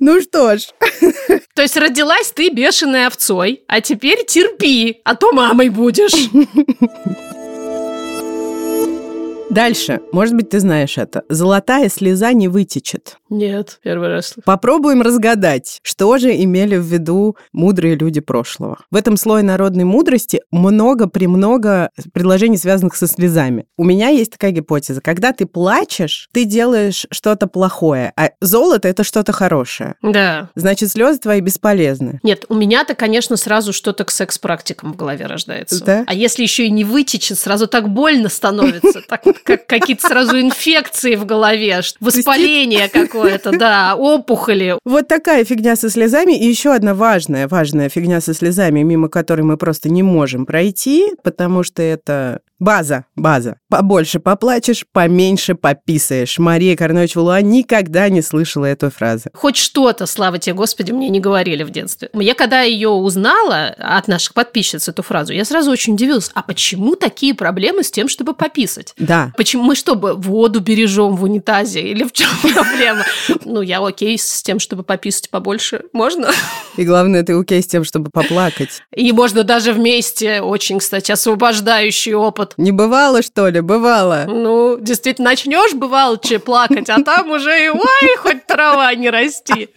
Ну 0.00 0.20
что 0.20 0.58
ж. 0.58 0.64
То 1.54 1.62
есть 1.62 1.78
родилась 1.78 2.32
ты 2.32 2.50
бешеной 2.50 3.06
овцой, 3.06 3.64
а 3.66 3.80
теперь 3.80 4.26
терпи, 4.26 5.00
а 5.04 5.14
то 5.14 5.32
мамой 5.32 5.70
будешь. 5.70 6.28
Дальше. 9.52 10.00
Может 10.12 10.34
быть, 10.34 10.48
ты 10.48 10.60
знаешь 10.60 10.96
это. 10.96 11.24
Золотая 11.28 11.90
слеза 11.90 12.32
не 12.32 12.48
вытечет. 12.48 13.18
Нет, 13.28 13.80
первый 13.82 14.08
раз. 14.08 14.34
Попробуем 14.46 15.02
разгадать, 15.02 15.78
что 15.82 16.16
же 16.16 16.34
имели 16.34 16.76
в 16.76 16.84
виду 16.84 17.36
мудрые 17.52 17.94
люди 17.94 18.20
прошлого. 18.20 18.78
В 18.90 18.96
этом 18.96 19.18
слое 19.18 19.44
народной 19.44 19.84
мудрости 19.84 20.40
много-премного 20.50 21.90
предложений, 22.14 22.58
связанных 22.58 22.96
со 22.96 23.06
слезами. 23.06 23.66
У 23.76 23.84
меня 23.84 24.08
есть 24.08 24.32
такая 24.32 24.52
гипотеза. 24.52 25.02
Когда 25.02 25.32
ты 25.32 25.44
плачешь, 25.44 26.30
ты 26.32 26.44
делаешь 26.44 27.06
что-то 27.10 27.46
плохое, 27.46 28.14
а 28.16 28.30
золото— 28.40 28.88
это 28.88 29.04
что-то 29.04 29.32
хорошее. 29.32 29.96
Да. 30.00 30.48
Значит, 30.54 30.90
слезы 30.90 31.18
твои 31.18 31.40
бесполезны. 31.40 32.20
Нет, 32.22 32.46
у 32.48 32.54
меня-то, 32.54 32.94
конечно, 32.94 33.36
сразу 33.36 33.74
что-то 33.74 34.04
к 34.04 34.10
секс-практикам 34.10 34.94
в 34.94 34.96
голове 34.96 35.26
рождается. 35.26 35.84
Да? 35.84 36.04
А 36.06 36.14
если 36.14 36.42
еще 36.42 36.66
и 36.66 36.70
не 36.70 36.84
вытечет, 36.84 37.38
сразу 37.38 37.66
так 37.66 37.90
больно 37.90 38.30
становится. 38.30 39.02
Так 39.08 39.26
как 39.42 39.66
какие-то 39.66 40.08
сразу 40.08 40.40
инфекции 40.40 41.16
в 41.16 41.24
голове, 41.24 41.80
воспаление 42.00 42.88
какое-то, 42.88 43.52
да, 43.52 43.94
опухоли. 43.96 44.78
Вот 44.84 45.08
такая 45.08 45.44
фигня 45.44 45.76
со 45.76 45.90
слезами. 45.90 46.32
И 46.32 46.46
еще 46.46 46.72
одна 46.74 46.94
важная, 46.94 47.48
важная 47.48 47.88
фигня 47.88 48.20
со 48.20 48.34
слезами, 48.34 48.80
мимо 48.82 49.08
которой 49.08 49.42
мы 49.42 49.56
просто 49.56 49.88
не 49.88 50.02
можем 50.02 50.46
пройти, 50.46 51.10
потому 51.22 51.62
что 51.62 51.82
это 51.82 52.40
База, 52.62 53.06
база. 53.16 53.56
Побольше 53.68 54.20
поплачешь, 54.20 54.84
поменьше 54.92 55.56
пописаешь. 55.56 56.38
Мария 56.38 56.76
Карнович 56.76 57.16
Валуа 57.16 57.40
никогда 57.40 58.08
не 58.08 58.22
слышала 58.22 58.66
эту 58.66 58.88
фразу. 58.88 59.30
Хоть 59.34 59.56
что-то, 59.56 60.06
слава 60.06 60.38
тебе, 60.38 60.54
Господи, 60.54 60.92
мне 60.92 61.08
не 61.08 61.18
говорили 61.18 61.64
в 61.64 61.70
детстве. 61.70 62.08
Я 62.14 62.34
когда 62.34 62.62
ее 62.62 62.90
узнала 62.90 63.74
от 63.76 64.06
наших 64.06 64.34
подписчиц 64.34 64.88
эту 64.88 65.02
фразу, 65.02 65.32
я 65.32 65.44
сразу 65.44 65.72
очень 65.72 65.94
удивилась. 65.94 66.30
А 66.34 66.42
почему 66.44 66.94
такие 66.94 67.34
проблемы 67.34 67.82
с 67.82 67.90
тем, 67.90 68.08
чтобы 68.08 68.32
пописать? 68.32 68.94
Да. 68.96 69.32
Почему 69.36 69.64
мы 69.64 69.74
что, 69.74 69.96
воду 69.96 70.60
бережем 70.60 71.16
в 71.16 71.24
унитазе? 71.24 71.80
Или 71.80 72.04
в 72.04 72.12
чем 72.12 72.28
проблема? 72.54 73.02
Ну, 73.44 73.62
я 73.62 73.84
окей 73.84 74.16
с 74.16 74.40
тем, 74.40 74.60
чтобы 74.60 74.84
пописать 74.84 75.30
побольше. 75.30 75.82
Можно? 75.92 76.30
И 76.76 76.84
главное, 76.84 77.24
ты 77.24 77.32
окей 77.32 77.60
с 77.60 77.66
тем, 77.66 77.82
чтобы 77.82 78.10
поплакать. 78.10 78.84
И 78.94 79.10
можно 79.10 79.42
даже 79.42 79.72
вместе. 79.72 80.42
Очень, 80.42 80.78
кстати, 80.78 81.10
освобождающий 81.10 82.14
опыт. 82.14 82.51
Не 82.56 82.72
бывало, 82.72 83.22
что 83.22 83.48
ли? 83.48 83.60
Бывало. 83.60 84.24
Ну, 84.26 84.78
действительно, 84.80 85.30
начнешь, 85.30 85.74
бывало, 85.74 86.18
че 86.18 86.38
плакать, 86.38 86.88
а 86.90 87.02
там 87.02 87.30
уже 87.30 87.66
и 87.66 87.68
ой, 87.68 88.16
хоть 88.18 88.46
трава 88.46 88.94
не 88.94 89.10
расти. 89.10 89.68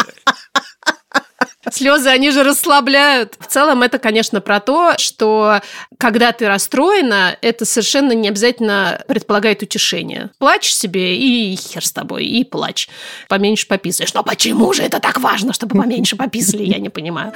Слезы, 1.71 2.09
они 2.09 2.31
же 2.31 2.43
расслабляют. 2.43 3.35
В 3.39 3.47
целом, 3.47 3.81
это, 3.81 3.97
конечно, 3.97 4.39
про 4.39 4.59
то, 4.59 4.93
что 4.97 5.61
когда 5.97 6.31
ты 6.31 6.47
расстроена, 6.47 7.37
это 7.41 7.65
совершенно 7.65 8.11
не 8.11 8.27
обязательно 8.27 9.03
предполагает 9.07 9.63
утешение. 9.63 10.29
Плачь 10.37 10.71
себе, 10.71 11.17
и 11.17 11.55
хер 11.55 11.83
с 11.83 11.91
тобой, 11.91 12.25
и 12.25 12.43
плачь. 12.43 12.87
Поменьше 13.29 13.67
пописаешь. 13.67 14.13
Но 14.13 14.23
почему 14.23 14.73
же 14.73 14.83
это 14.83 14.99
так 14.99 15.19
важно, 15.19 15.53
чтобы 15.53 15.79
поменьше 15.79 16.15
пописали, 16.15 16.63
я 16.63 16.77
не 16.77 16.89
понимаю 16.89 17.33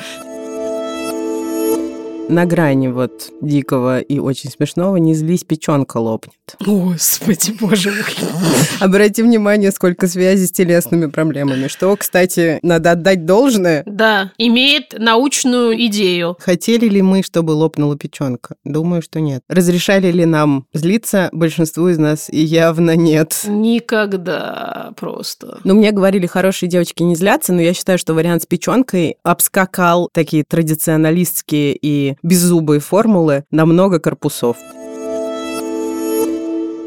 на 2.29 2.45
грани 2.45 2.87
вот 2.87 3.31
дикого 3.41 3.99
и 3.99 4.19
очень 4.19 4.49
смешного 4.49 4.97
не 4.97 5.15
злись, 5.15 5.43
печенка 5.43 5.97
лопнет. 5.97 6.33
Господи, 6.59 7.51
боже 7.59 7.91
мой. 7.91 8.03
Обрати 8.79 9.23
внимание, 9.23 9.71
сколько 9.71 10.07
связи 10.07 10.45
с 10.45 10.51
телесными 10.51 11.07
проблемами. 11.07 11.67
Что, 11.67 11.95
кстати, 11.97 12.59
надо 12.61 12.91
отдать 12.91 13.25
должное. 13.25 13.83
Да, 13.85 14.31
имеет 14.37 14.97
научную 14.97 15.85
идею. 15.87 16.37
Хотели 16.39 16.87
ли 16.87 17.01
мы, 17.01 17.23
чтобы 17.23 17.51
лопнула 17.51 17.97
печенка? 17.97 18.55
Думаю, 18.63 19.01
что 19.01 19.19
нет. 19.19 19.41
Разрешали 19.49 20.11
ли 20.11 20.25
нам 20.25 20.65
злиться? 20.73 21.29
Большинству 21.31 21.89
из 21.89 21.97
нас 21.97 22.29
явно 22.29 22.95
нет. 22.95 23.41
Никогда 23.45 24.93
просто. 24.97 25.59
Ну, 25.63 25.73
мне 25.75 25.91
говорили, 25.91 26.27
хорошие 26.27 26.69
девочки 26.69 27.03
не 27.03 27.15
злятся, 27.15 27.53
но 27.53 27.61
я 27.61 27.73
считаю, 27.73 27.97
что 27.97 28.13
вариант 28.13 28.43
с 28.43 28.45
печенкой 28.45 29.17
обскакал 29.23 30.09
такие 30.13 30.43
традиционалистские 30.47 31.77
и 31.81 32.15
беззубые 32.23 32.79
формулы 32.79 33.43
на 33.51 33.65
много 33.65 33.99
корпусов. 33.99 34.57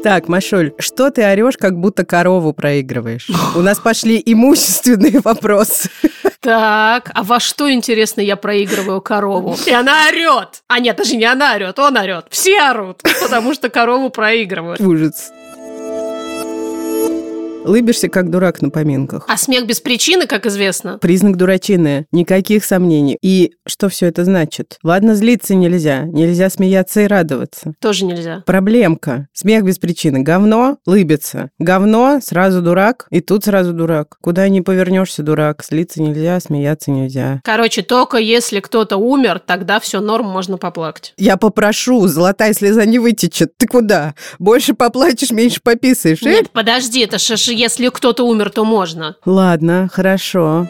Так, 0.03 0.27
Машуль, 0.27 0.73
что 0.79 1.11
ты 1.11 1.23
орешь, 1.23 1.55
как 1.55 1.79
будто 1.79 2.03
корову 2.03 2.51
проигрываешь? 2.51 3.29
У 3.55 3.61
нас 3.61 3.79
пошли 3.79 4.21
имущественные 4.25 5.21
вопросы. 5.21 5.89
Так, 6.41 7.09
а 7.13 7.23
во 7.23 7.39
что, 7.39 7.71
интересно, 7.71 8.19
я 8.19 8.35
проигрываю 8.35 8.99
корову? 8.99 9.55
И 9.65 9.71
она 9.71 10.09
орет. 10.09 10.63
А 10.67 10.79
нет, 10.79 10.97
даже 10.97 11.15
не 11.15 11.23
она 11.23 11.55
орет, 11.55 11.79
он 11.79 11.95
орет. 11.95 12.25
Все 12.29 12.59
орут, 12.59 13.01
потому 13.21 13.53
что 13.53 13.69
корову 13.69 14.09
проигрывают. 14.09 14.81
Ужас. 14.81 15.31
Лыбишься, 17.65 18.09
как 18.09 18.29
дурак 18.29 18.61
на 18.61 18.69
поминках. 18.69 19.25
А 19.27 19.37
смех 19.37 19.65
без 19.65 19.79
причины, 19.79 20.27
как 20.27 20.45
известно. 20.45 20.97
Признак 20.97 21.37
дурачины. 21.37 22.05
Никаких 22.11 22.65
сомнений. 22.65 23.17
И 23.21 23.53
что 23.65 23.89
все 23.89 24.07
это 24.07 24.25
значит? 24.25 24.77
Ладно, 24.83 25.15
злиться 25.15 25.55
нельзя. 25.55 26.03
Нельзя 26.03 26.49
смеяться 26.49 27.01
и 27.01 27.07
радоваться. 27.07 27.73
Тоже 27.79 28.05
нельзя. 28.05 28.43
Проблемка. 28.45 29.27
Смех 29.33 29.63
без 29.63 29.79
причины. 29.79 30.19
Говно, 30.19 30.77
лыбится. 30.85 31.49
Говно, 31.57 32.19
сразу 32.21 32.61
дурак. 32.61 33.07
И 33.11 33.21
тут 33.21 33.45
сразу 33.45 33.71
дурак. 33.73 34.17
Куда 34.21 34.47
ни 34.49 34.59
повернешься, 34.59 35.23
дурак. 35.23 35.63
Злиться 35.63 36.01
нельзя, 36.01 36.39
смеяться 36.39 36.91
нельзя. 36.91 37.39
Короче, 37.43 37.81
только 37.81 38.17
если 38.17 38.59
кто-то 38.59 38.97
умер, 38.97 39.41
тогда 39.45 39.79
все 39.79 40.01
норм, 40.01 40.25
можно 40.25 40.57
поплакать. 40.57 41.13
Я 41.17 41.37
попрошу, 41.37 42.07
золотая 42.07 42.53
слеза 42.53 42.85
не 42.85 42.99
вытечет. 42.99 43.57
Ты 43.57 43.67
куда? 43.67 44.15
Больше 44.37 44.73
поплачешь, 44.73 45.31
меньше 45.31 45.61
пописаешь. 45.63 46.21
Нет, 46.21 46.49
подожди, 46.51 47.01
это 47.01 47.17
шаши 47.17 47.52
если 47.53 47.89
кто-то 47.89 48.25
умер, 48.25 48.49
то 48.49 48.65
можно. 48.65 49.15
Ладно, 49.25 49.89
хорошо. 49.91 50.67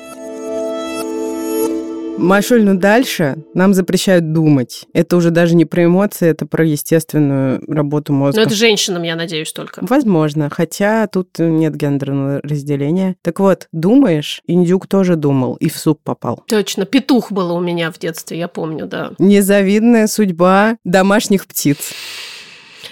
Машуль, 2.18 2.64
ну 2.64 2.76
дальше 2.76 3.38
нам 3.54 3.74
запрещают 3.74 4.34
думать. 4.34 4.86
Это 4.94 5.18
уже 5.18 5.32
даже 5.32 5.56
не 5.56 5.66
про 5.66 5.86
эмоции, 5.86 6.30
это 6.30 6.46
про 6.46 6.64
естественную 6.64 7.64
работу 7.68 8.14
мозга. 8.14 8.40
Но 8.40 8.46
это 8.46 8.56
женщинам, 8.56 9.04
я 9.04 9.16
надеюсь, 9.16 9.52
только. 9.52 9.84
Возможно, 9.84 10.50
хотя 10.52 11.08
тут 11.08 11.40
нет 11.40 11.76
гендерного 11.76 12.40
разделения. 12.44 13.16
Так 13.24 13.40
вот, 13.40 13.68
думаешь, 13.72 14.42
индюк 14.46 14.88
тоже 14.88 15.16
думал 15.16 15.56
и 15.56 15.70
в 15.70 15.78
суп 15.78 16.02
попал. 16.04 16.44
Точно, 16.48 16.86
петух 16.86 17.32
был 17.32 17.54
у 17.54 17.60
меня 17.60 17.92
в 17.92 17.98
детстве, 17.98 18.38
я 18.38 18.48
помню, 18.48 18.86
да. 18.86 19.12
Незавидная 19.18 20.08
судьба 20.08 20.78
домашних 20.84 21.48
птиц. 21.48 21.94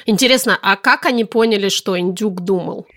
Интересно, 0.07 0.57
а 0.61 0.75
как 0.75 1.05
они 1.05 1.25
поняли, 1.25 1.69
что 1.69 1.97
индюк 1.97 2.41
думал? 2.41 2.87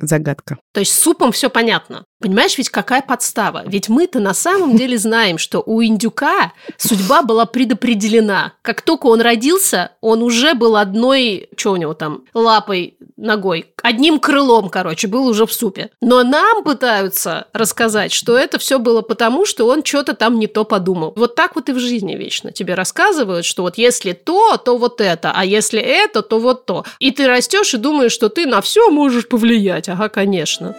Загадка. 0.00 0.58
То 0.72 0.80
есть 0.80 0.92
с 0.92 0.98
супом 1.00 1.32
все 1.32 1.50
понятно. 1.50 2.04
Понимаешь, 2.18 2.56
ведь 2.56 2.70
какая 2.70 3.02
подстава? 3.02 3.62
Ведь 3.66 3.90
мы-то 3.90 4.20
на 4.20 4.32
самом 4.32 4.76
деле 4.76 4.96
знаем, 4.96 5.36
что 5.36 5.62
у 5.64 5.82
индюка 5.82 6.52
судьба 6.78 7.22
была 7.22 7.44
предопределена. 7.44 8.54
Как 8.62 8.80
только 8.80 9.06
он 9.06 9.20
родился, 9.20 9.92
он 10.00 10.22
уже 10.22 10.54
был 10.54 10.76
одной, 10.76 11.50
что 11.56 11.72
у 11.72 11.76
него 11.76 11.92
там, 11.92 12.24
лапой, 12.32 12.96
ногой, 13.18 13.66
одним 13.82 14.18
крылом, 14.18 14.70
короче, 14.70 15.08
был 15.08 15.26
уже 15.26 15.44
в 15.44 15.52
супе. 15.52 15.90
Но 16.00 16.22
нам 16.22 16.64
пытаются 16.64 17.48
рассказать, 17.52 18.12
что 18.12 18.36
это 18.36 18.58
все 18.58 18.78
было 18.78 19.02
потому, 19.02 19.44
что 19.44 19.66
он 19.66 19.84
что-то 19.84 20.14
там 20.14 20.38
не 20.38 20.46
то 20.46 20.64
подумал. 20.64 21.12
Вот 21.16 21.34
так 21.34 21.54
вот 21.54 21.68
и 21.68 21.72
в 21.72 21.78
жизни 21.78 22.14
вечно. 22.14 22.50
Тебе 22.50 22.74
рассказывают, 22.74 23.44
что 23.44 23.62
вот 23.62 23.76
если 23.76 24.12
то, 24.12 24.56
то 24.56 24.78
вот 24.78 25.02
это, 25.02 25.32
а 25.34 25.44
если 25.44 25.80
это, 25.80 26.22
то 26.22 26.38
вот 26.38 26.64
то. 26.64 26.84
И 26.98 27.10
ты 27.10 27.26
растешь 27.26 27.74
и 27.74 27.78
думаешь, 27.78 28.12
что 28.12 28.30
ты 28.30 28.46
на 28.46 28.62
все 28.62 28.90
можешь 28.90 29.28
повлиять. 29.28 29.90
Ага, 29.90 30.08
конечно. 30.08 30.74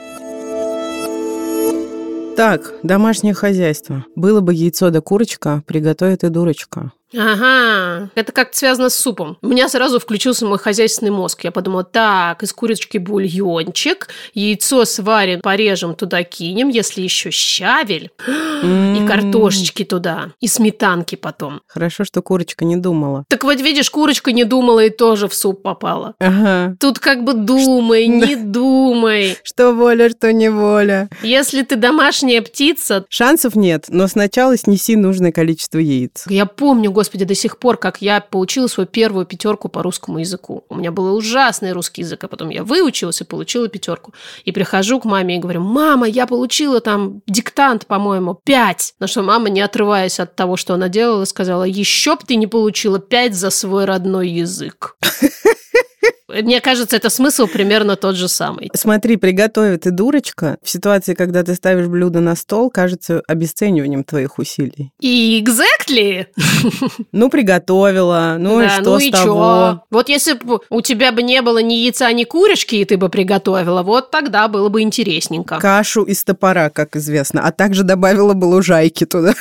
Так, 2.38 2.72
домашнее 2.84 3.34
хозяйство. 3.34 4.06
Было 4.16 4.42
бы 4.42 4.54
яйцо 4.54 4.92
да 4.92 5.02
курочка, 5.02 5.64
приготовит 5.66 6.24
и 6.24 6.30
дурочка. 6.30 6.92
Ага, 7.16 8.10
это 8.16 8.32
как-то 8.32 8.58
связано 8.58 8.90
с 8.90 8.96
супом. 8.96 9.38
У 9.42 9.48
меня 9.48 9.70
сразу 9.70 10.00
включился 10.00 10.46
мой 10.46 10.58
хозяйственный 10.58 11.12
мозг. 11.12 11.44
Я 11.44 11.52
подумала, 11.52 11.84
так, 11.84 12.44
из 12.44 12.52
курочки 12.52 12.98
бульончик, 12.98 14.10
яйцо 14.34 14.84
сварим, 14.86 15.42
порежем, 15.42 15.96
туда 15.96 16.24
кинем, 16.24 16.70
если 16.70 17.02
еще 17.02 17.32
щавель, 17.32 18.12
и 18.28 19.08
картошечки 19.08 19.86
туда, 19.86 20.32
и 20.42 20.48
сметанки 20.48 21.16
потом. 21.16 21.62
Хорошо, 21.68 22.04
что 22.04 22.22
курочка 22.22 22.66
не 22.66 22.76
думала. 22.76 23.24
Так 23.30 23.44
вот, 23.44 23.62
видишь, 23.62 23.90
курочка 23.90 24.32
не 24.32 24.44
думала 24.44 24.84
и 24.86 24.90
тоже 24.90 25.28
в 25.28 25.34
суп 25.34 25.62
попала. 25.62 26.16
Ага. 26.20 26.76
Тут 26.80 27.00
как 27.00 27.24
бы 27.24 27.34
думай, 27.34 28.08
не 28.08 28.36
думай. 28.36 29.38
Что 29.44 29.72
воля, 29.72 30.10
что 30.10 30.34
не 30.34 30.50
воля. 30.50 31.10
Если 31.24 31.62
ты 31.62 31.78
домашняя 31.78 32.42
птица... 32.42 33.06
Шансов 33.10 33.56
нет, 33.56 33.86
но 33.88 34.08
сначала 34.08 34.58
снеси 34.58 34.96
нужное 34.96 35.32
количество 35.32 35.78
яиц. 35.80 36.26
Я 36.28 36.46
помню, 36.46 36.92
господи, 36.98 37.26
до 37.26 37.36
сих 37.36 37.60
пор, 37.60 37.78
как 37.78 38.02
я 38.02 38.22
получила 38.22 38.66
свою 38.66 38.88
первую 38.88 39.28
пятерку 39.28 39.70
по 39.70 39.84
русскому 39.84 40.18
языку. 40.18 40.66
У 40.68 40.74
меня 40.74 40.92
был 40.92 41.16
ужасный 41.16 41.72
русский 41.72 42.02
язык, 42.02 42.24
а 42.24 42.28
потом 42.28 42.50
я 42.50 42.64
выучилась 42.64 43.22
и 43.22 43.24
получила 43.24 43.68
пятерку. 43.68 44.16
И 44.46 44.52
прихожу 44.52 45.00
к 45.00 45.06
маме 45.06 45.36
и 45.36 45.40
говорю, 45.40 45.62
мама, 45.62 46.08
я 46.08 46.26
получила 46.26 46.82
там 46.82 47.22
диктант, 47.28 47.86
по-моему, 47.86 48.40
пять. 48.44 48.96
На 49.00 49.06
что 49.06 49.22
мама, 49.22 49.50
не 49.50 49.62
отрываясь 49.62 50.20
от 50.20 50.36
того, 50.36 50.58
что 50.58 50.74
она 50.74 50.90
делала, 50.90 51.26
сказала, 51.26 51.66
еще 51.66 52.16
б 52.16 52.22
ты 52.26 52.36
не 52.36 52.48
получила 52.48 52.98
пять 52.98 53.36
за 53.36 53.52
свой 53.52 53.86
родной 53.86 54.30
язык. 54.30 54.98
Мне 56.28 56.60
кажется, 56.60 56.98
это 56.98 57.10
смысл 57.10 57.48
примерно 57.48 57.96
тот 57.96 58.16
же 58.16 58.28
самый. 58.28 58.70
Смотри, 58.74 59.16
приготовит 59.16 59.88
и 59.88 59.92
дурочка 59.92 60.58
в 60.62 60.70
ситуации, 60.70 61.14
когда 61.14 61.44
ты 61.44 61.56
ставишь 61.56 61.88
блюдо 61.88 62.20
на 62.20 62.36
стол, 62.36 62.70
кажется 62.70 63.22
обесцениванием 63.28 64.04
твоих 64.04 64.38
усилий. 64.38 64.92
И 65.00 65.44
exactly. 65.44 66.26
Ну, 67.12 67.30
приготовила, 67.30 68.36
ну 68.40 68.60
да, 68.60 68.66
и 68.66 68.70
что 68.70 68.82
ну 68.82 69.00
с 69.00 69.04
и 69.04 69.12
того? 69.12 69.26
чё? 69.26 69.82
Вот 69.90 70.10
если 70.10 70.34
бы 70.34 70.60
у 70.70 70.82
тебя 70.82 71.12
бы 71.12 71.24
не 71.24 71.42
было 71.42 71.60
ни 71.60 71.74
яйца, 71.74 72.12
ни 72.12 72.26
курочки, 72.26 72.76
и 72.76 72.86
ты 72.86 72.98
бы 72.98 73.10
приготовила, 73.10 73.82
вот 73.84 74.12
тогда 74.12 74.48
было 74.48 74.70
бы 74.70 74.82
интересненько. 74.82 75.60
Кашу 75.60 76.04
из 76.04 76.24
топора, 76.24 76.70
как 76.70 76.96
известно, 76.96 77.42
а 77.42 77.52
также 77.52 77.84
добавила 77.84 78.34
бы 78.34 78.46
лужайки 78.46 79.06
туда. 79.06 79.34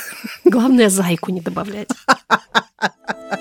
Главное, 0.44 0.88
зайку 0.88 1.32
не 1.32 1.40
добавлять. 1.40 1.88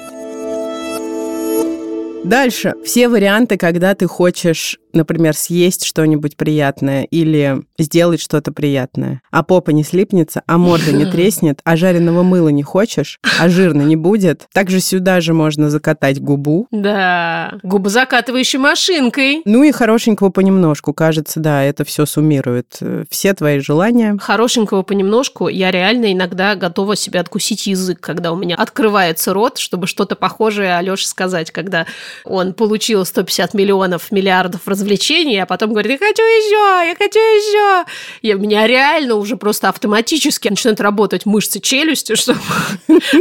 Дальше. 2.25 2.73
Все 2.83 3.07
варианты, 3.07 3.55
когда 3.55 3.93
ты 3.93 4.07
хочешь, 4.07 4.79
например, 4.95 5.35
съесть 5.35 5.85
что-нибудь 5.85 6.37
приятное 6.37 7.03
или 7.03 7.61
сделать 7.77 8.21
что-то 8.21 8.51
приятное, 8.51 9.21
а 9.31 9.43
попа 9.43 9.71
не 9.71 9.83
слипнется, 9.83 10.41
а 10.47 10.57
морда 10.57 10.91
не 10.91 11.05
треснет, 11.11 11.59
а 11.63 11.75
жареного 11.75 12.23
мыла 12.23 12.49
не 12.49 12.63
хочешь, 12.63 13.19
а 13.39 13.49
жирно 13.49 13.81
не 13.81 13.95
будет. 13.95 14.47
Также 14.53 14.79
сюда 14.79 15.21
же 15.21 15.33
можно 15.33 15.69
закатать 15.69 16.21
губу. 16.21 16.67
Да, 16.71 17.59
губозакатывающей 17.63 18.59
машинкой. 18.59 19.41
Ну 19.45 19.63
и 19.63 19.71
хорошенького 19.71 20.29
понемножку. 20.29 20.93
Кажется, 20.93 21.39
да, 21.39 21.63
это 21.63 21.83
все 21.83 22.05
суммирует 22.05 22.77
э, 22.81 23.03
все 23.09 23.33
твои 23.33 23.59
желания. 23.59 24.17
Хорошенького 24.19 24.83
понемножку 24.83 25.47
я 25.47 25.71
реально 25.71 26.13
иногда 26.13 26.55
готова 26.55 26.95
себе 26.95 27.19
откусить 27.19 27.67
язык, 27.67 27.99
когда 27.99 28.31
у 28.31 28.35
меня 28.35 28.55
открывается 28.55 29.33
рот, 29.33 29.57
чтобы 29.57 29.87
что-то 29.87 30.15
похожее 30.15 30.77
Алёше 30.77 31.07
сказать, 31.07 31.51
когда 31.51 31.85
он 32.23 32.53
получил 32.53 33.05
150 33.05 33.53
миллионов, 33.53 34.11
миллиардов 34.11 34.61
развлечений, 34.85 35.41
а 35.41 35.45
потом 35.45 35.71
говорит, 35.71 35.91
я 35.91 35.97
хочу 35.97 36.21
еще, 36.21 36.87
я 36.87 36.95
хочу 36.97 37.19
еще. 37.19 37.85
И 38.21 38.33
у 38.33 38.39
меня 38.39 38.67
реально 38.67 39.15
уже 39.15 39.35
просто 39.35 39.69
автоматически 39.69 40.47
начинают 40.47 40.79
работать 40.79 41.25
мышцы 41.25 41.59
челюсти, 41.59 42.15
чтобы 42.19 42.39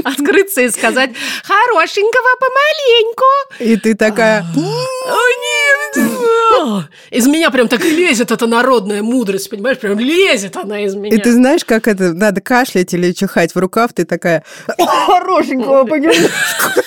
открыться 0.05 0.63
и 0.63 0.71
сказать 0.71 1.11
хорошенького 1.43 2.29
помаленьку. 2.39 3.25
И 3.61 3.77
ты 3.77 3.95
такая... 3.95 4.45
О, 4.57 5.21
нет! 5.97 6.89
Из 7.11 7.27
меня 7.27 7.51
прям 7.51 7.69
так 7.69 7.85
лезет 7.85 8.31
эта 8.31 8.47
народная 8.47 9.03
мудрость, 9.03 9.51
понимаешь? 9.51 9.79
Прям 9.79 9.99
лезет 9.99 10.57
она 10.57 10.85
из 10.85 10.95
меня. 10.95 11.15
И 11.17 11.19
ты 11.19 11.33
знаешь, 11.33 11.65
как 11.65 11.89
это 11.89 12.13
надо 12.13 12.41
кашлять 12.41 12.93
или 12.95 13.13
чихать 13.13 13.55
в 13.55 13.59
рукав, 13.59 13.93
ты 13.93 14.05
такая 14.05 14.45
хорошенького 14.79 15.85
понемножку. 15.85 16.81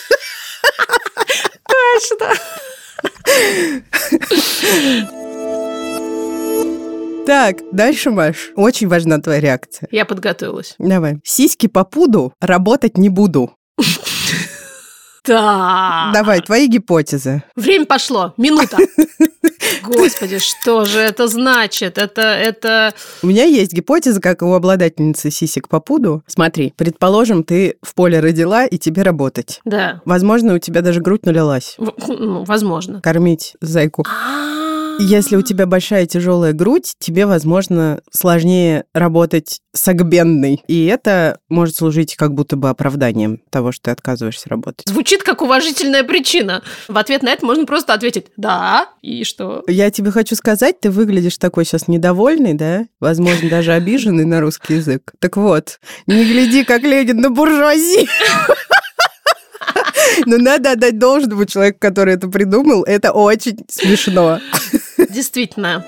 Точно. 1.68 2.34
Так, 7.26 7.58
дальше, 7.74 8.10
Маш. 8.10 8.52
Очень 8.56 8.88
важна 8.88 9.20
твоя 9.20 9.42
реакция. 9.42 9.90
Я 9.92 10.06
подготовилась. 10.06 10.76
Давай. 10.80 11.18
Сиськи 11.24 11.68
по 11.68 11.84
пуду 11.84 12.34
работать 12.40 12.98
не 12.98 13.10
буду. 13.10 13.52
Да. 15.28 16.12
Давай, 16.14 16.42
твои 16.42 16.68
гипотезы. 16.68 17.44
Время 17.56 17.86
пошло. 17.86 18.34
Минута. 18.38 18.78
Господи, 19.84 20.40
что 20.40 20.86
же 20.86 21.00
это 21.00 21.28
значит? 21.28 21.98
Это, 21.98 22.22
это... 22.22 22.94
У 23.22 23.28
меня 23.28 23.44
есть 23.44 23.74
гипотеза, 23.74 24.22
как 24.22 24.42
у 24.42 24.54
обладательницы 24.54 25.30
сисек 25.32 25.68
по 25.68 25.80
пуду. 25.80 26.24
Смотри, 26.28 26.74
предположим, 26.76 27.44
ты 27.44 27.78
в 27.82 27.94
поле 27.94 28.20
родила, 28.20 28.66
и 28.66 28.78
тебе 28.78 29.04
работать. 29.04 29.62
Да. 29.66 30.02
Возможно, 30.06 30.56
у 30.56 30.60
тебя 30.60 30.82
даже 30.82 31.02
грудь 31.02 31.26
налилась. 31.26 31.76
В- 31.78 31.94
ну, 32.08 32.44
возможно. 32.44 33.02
Кормить 33.02 33.56
зайку. 33.62 34.06
А. 34.08 34.57
Если 35.00 35.36
у 35.36 35.42
тебя 35.42 35.66
большая 35.68 36.06
тяжелая 36.08 36.54
грудь, 36.54 36.96
тебе, 37.00 37.26
возможно, 37.26 38.02
сложнее 38.12 38.86
работать 38.94 39.62
с 39.74 39.88
огбенной. 39.88 40.64
И 40.68 40.86
это 40.86 41.40
может 41.50 41.76
служить 41.76 42.16
как 42.16 42.34
будто 42.34 42.56
бы 42.56 42.70
оправданием 42.70 43.42
того, 43.52 43.72
что 43.72 43.86
ты 43.86 43.92
отказываешься 43.92 44.50
работать. 44.50 44.88
Звучит 44.88 45.22
как 45.22 45.42
уважительная 45.42 46.04
причина. 46.04 46.64
В 46.88 46.98
ответ 46.98 47.22
на 47.22 47.30
это 47.30 47.46
можно 47.46 47.66
просто 47.66 47.94
ответить 47.94 48.28
«да» 48.38 48.90
и 49.02 49.24
что? 49.24 49.64
Я 49.68 49.92
тебе 49.92 50.12
хочу 50.12 50.36
сказать, 50.36 50.80
ты 50.80 50.90
выглядишь 50.90 51.38
такой 51.38 51.66
сейчас 51.66 51.88
недовольный, 51.88 52.56
да? 52.56 52.86
Возможно, 53.00 53.50
даже 53.50 53.74
обиженный 53.74 54.26
на 54.26 54.42
русский 54.42 54.76
язык. 54.76 55.14
Так 55.20 55.38
вот, 55.38 55.80
не 56.08 56.26
гляди, 56.26 56.64
как 56.64 56.82
Ленин 56.82 57.22
на 57.22 57.30
буржуазии. 57.30 58.08
Но 60.26 60.38
надо 60.38 60.72
отдать 60.72 60.98
должному 60.98 61.46
человеку, 61.46 61.78
который 61.80 62.16
это 62.16 62.28
придумал. 62.28 62.84
Это 62.84 63.12
очень 63.12 63.60
смешно. 63.70 64.40
Действительно. 65.18 65.84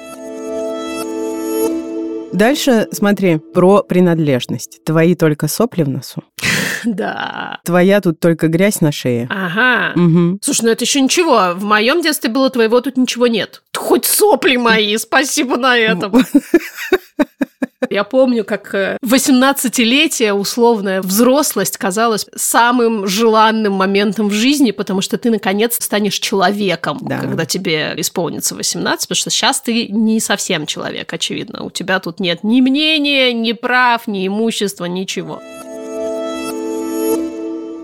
Дальше 2.34 2.88
смотри, 2.92 3.38
про 3.38 3.84
принадлежность. 3.84 4.84
Твои 4.84 5.14
только 5.14 5.48
сопли 5.48 5.84
в 5.84 5.90
носу. 5.90 6.24
Да. 6.86 7.60
Твоя 7.66 8.00
тут 8.00 8.22
только 8.22 8.48
грязь 8.48 8.80
на 8.80 8.94
шее. 8.94 9.28
Ага. 9.30 9.92
Мгм. 10.00 10.40
Слушай, 10.42 10.62
ну 10.64 10.72
это 10.72 10.86
еще 10.86 11.02
ничего. 11.02 11.52
В 11.54 11.64
моем 11.64 12.02
детстве 12.02 12.30
было 12.30 12.50
твоего, 12.50 12.80
тут 12.80 12.96
ничего 12.96 13.28
нет. 13.28 13.62
Хоть 13.76 14.06
сопли 14.06 14.56
мои, 14.56 14.96
спасибо 14.98 15.58
на 15.58 15.78
этом. 15.78 16.14
Я 17.90 18.04
помню, 18.04 18.44
как 18.44 18.76
э, 18.76 18.98
18-летие, 19.04 20.34
условная 20.34 21.02
взрослость 21.02 21.78
казалась 21.78 22.26
самым 22.36 23.08
желанным 23.08 23.74
моментом 23.74 24.28
в 24.28 24.34
жизни, 24.34 24.72
потому 24.72 25.02
что 25.02 25.18
ты, 25.18 25.30
наконец, 25.30 25.78
станешь 25.82 26.20
человеком, 26.20 26.98
Да. 27.02 27.20
когда 27.20 27.46
тебе 27.46 27.94
исполнится 27.98 28.56
18, 28.56 29.08
потому 29.08 29.16
что 29.16 29.30
сейчас 29.30 29.62
ты 29.62 29.88
не 29.88 30.20
совсем 30.20 30.66
человек, 30.66 31.14
очевидно. 31.14 31.64
У 31.64 31.70
тебя 31.70 32.00
тут 32.00 32.20
нет 32.20 32.44
ни 32.44 32.60
мнения, 32.62 33.32
ни 33.32 33.54
прав, 33.54 34.08
ни 34.08 34.28
имущества, 34.28 34.86
ничего. 34.86 35.42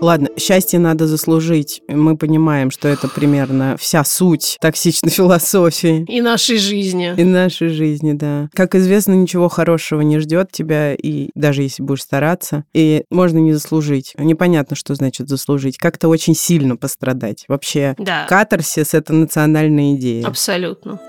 Ладно, 0.00 0.28
счастье 0.38 0.78
надо 0.78 1.06
заслужить. 1.06 1.82
Мы 1.88 2.18
понимаем, 2.18 2.70
что 2.70 2.86
это 2.86 3.08
примерно 3.08 3.76
вся 3.78 4.04
суть 4.04 4.58
токсичной 4.60 5.10
философии. 5.10 6.04
И 6.06 6.20
нашей 6.20 6.58
жизни. 6.58 7.14
И 7.16 7.24
нашей 7.24 7.68
жизни, 7.68 8.12
да. 8.12 8.50
Как 8.54 8.74
известно, 8.74 9.14
ничего 9.14 9.48
хорошего 9.48 10.02
не 10.02 10.18
ждет 10.18 10.52
тебя, 10.52 10.94
и 10.94 11.30
даже 11.34 11.62
если 11.62 11.82
будешь 11.82 12.02
стараться, 12.02 12.64
и 12.74 13.04
можно 13.10 13.38
не 13.38 13.54
заслужить. 13.54 14.12
Непонятно, 14.18 14.76
что 14.76 14.94
значит 14.94 15.28
заслужить. 15.28 15.78
Как-то 15.78 16.08
очень 16.08 16.34
сильно 16.34 16.76
пострадать. 16.76 17.44
Вообще, 17.48 17.94
Да, 17.98 18.26
катарсис— 18.28 18.92
это 18.94 19.14
национальная 19.14 19.94
идея. 19.96 20.26
абсолютно. 20.26 21.00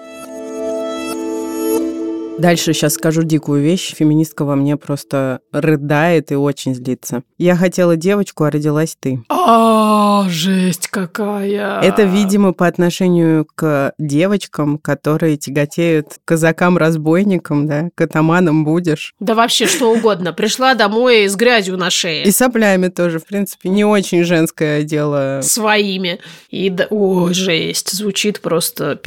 Дальше 2.37 2.73
сейчас 2.73 2.93
скажу 2.93 3.23
дикую 3.23 3.63
вещь. 3.63 3.95
Феминистка 3.95 4.45
во 4.45 4.55
мне 4.55 4.77
просто 4.77 5.39
рыдает 5.51 6.31
и 6.31 6.35
очень 6.35 6.75
злится. 6.75 7.23
Я 7.39 7.55
хотела 7.55 7.95
девочку, 7.95 8.43
а 8.43 8.51
родилась 8.51 8.95
ты. 8.99 9.23
А, 9.27 10.27
жесть 10.29 10.87
какая. 10.87 11.81
Это, 11.81 12.03
видимо, 12.03 12.53
по 12.53 12.67
отношению 12.67 13.47
к 13.55 13.93
девочкам, 13.97 14.77
которые 14.77 15.37
тяготеют 15.37 16.19
казакам-разбойникам, 16.25 17.65
да, 17.65 17.89
к 17.95 18.01
атаманам 18.01 18.63
будешь. 18.63 19.15
Да 19.19 19.33
вообще 19.33 19.65
что 19.65 19.91
угодно. 19.91 20.31
Пришла 20.31 20.75
домой 20.75 21.27
с 21.27 21.35
грязью 21.35 21.77
на 21.77 21.87
И 21.87 21.91
шее. 21.91 22.31
соплями 22.31 22.89
тоже, 22.89 23.17
в 23.19 23.25
принципе, 23.25 23.69
не 23.69 23.83
очень 23.83 24.23
женское 24.23 24.83
дело. 24.83 25.39
Своими. 25.41 26.19
И 26.51 26.69
да... 26.69 26.85
О, 26.91 27.29
жесть. 27.33 27.91
Звучит 27.91 28.41
просто... 28.41 29.01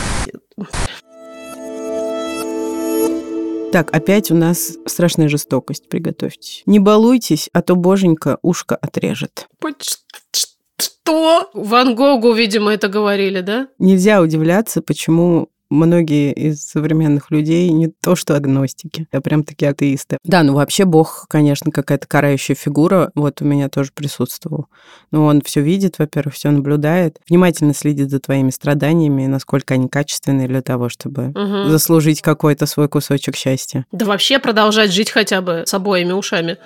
Так, 3.72 3.94
опять 3.94 4.32
у 4.32 4.34
нас 4.34 4.78
страшная 4.86 5.28
жестокость, 5.28 5.88
приготовьтесь. 5.88 6.62
Не 6.66 6.80
балуйтесь, 6.80 7.48
а 7.52 7.62
то 7.62 7.76
боженька 7.76 8.38
ушко 8.42 8.74
отрежет. 8.74 9.48
Что? 10.76 11.50
Ван 11.54 11.94
Гогу, 11.94 12.32
видимо, 12.32 12.72
это 12.72 12.88
говорили, 12.88 13.40
да? 13.42 13.68
Нельзя 13.78 14.20
удивляться, 14.22 14.82
почему 14.82 15.50
многие 15.70 16.32
из 16.32 16.62
современных 16.64 17.30
людей 17.30 17.70
не 17.70 17.88
то 17.88 18.16
что 18.16 18.36
агностики, 18.36 19.06
а 19.12 19.20
прям 19.20 19.44
такие 19.44 19.70
атеисты. 19.70 20.18
Да, 20.24 20.42
ну 20.42 20.54
вообще 20.54 20.84
Бог, 20.84 21.26
конечно, 21.28 21.70
какая-то 21.70 22.06
карающая 22.06 22.56
фигура, 22.56 23.10
вот 23.14 23.40
у 23.40 23.44
меня 23.44 23.68
тоже 23.68 23.90
присутствовал. 23.94 24.66
Но 25.10 25.24
он 25.24 25.40
все 25.42 25.60
видит, 25.60 25.98
во-первых, 25.98 26.34
все 26.34 26.50
наблюдает, 26.50 27.18
внимательно 27.28 27.72
следит 27.74 28.10
за 28.10 28.20
твоими 28.20 28.50
страданиями, 28.50 29.26
насколько 29.26 29.74
они 29.74 29.88
качественные 29.88 30.48
для 30.48 30.62
того, 30.62 30.88
чтобы 30.88 31.28
Мгм. 31.34 31.70
заслужить 31.70 32.20
какой-то 32.20 32.66
свой 32.66 32.88
кусочек 32.88 33.36
счастья. 33.36 33.86
Да 33.92 34.06
вообще 34.06 34.38
продолжать 34.38 34.92
жить 34.92 35.10
хотя 35.10 35.40
бы 35.40 35.62
с 35.66 35.72
обоими 35.74 36.12
ушами. 36.12 36.58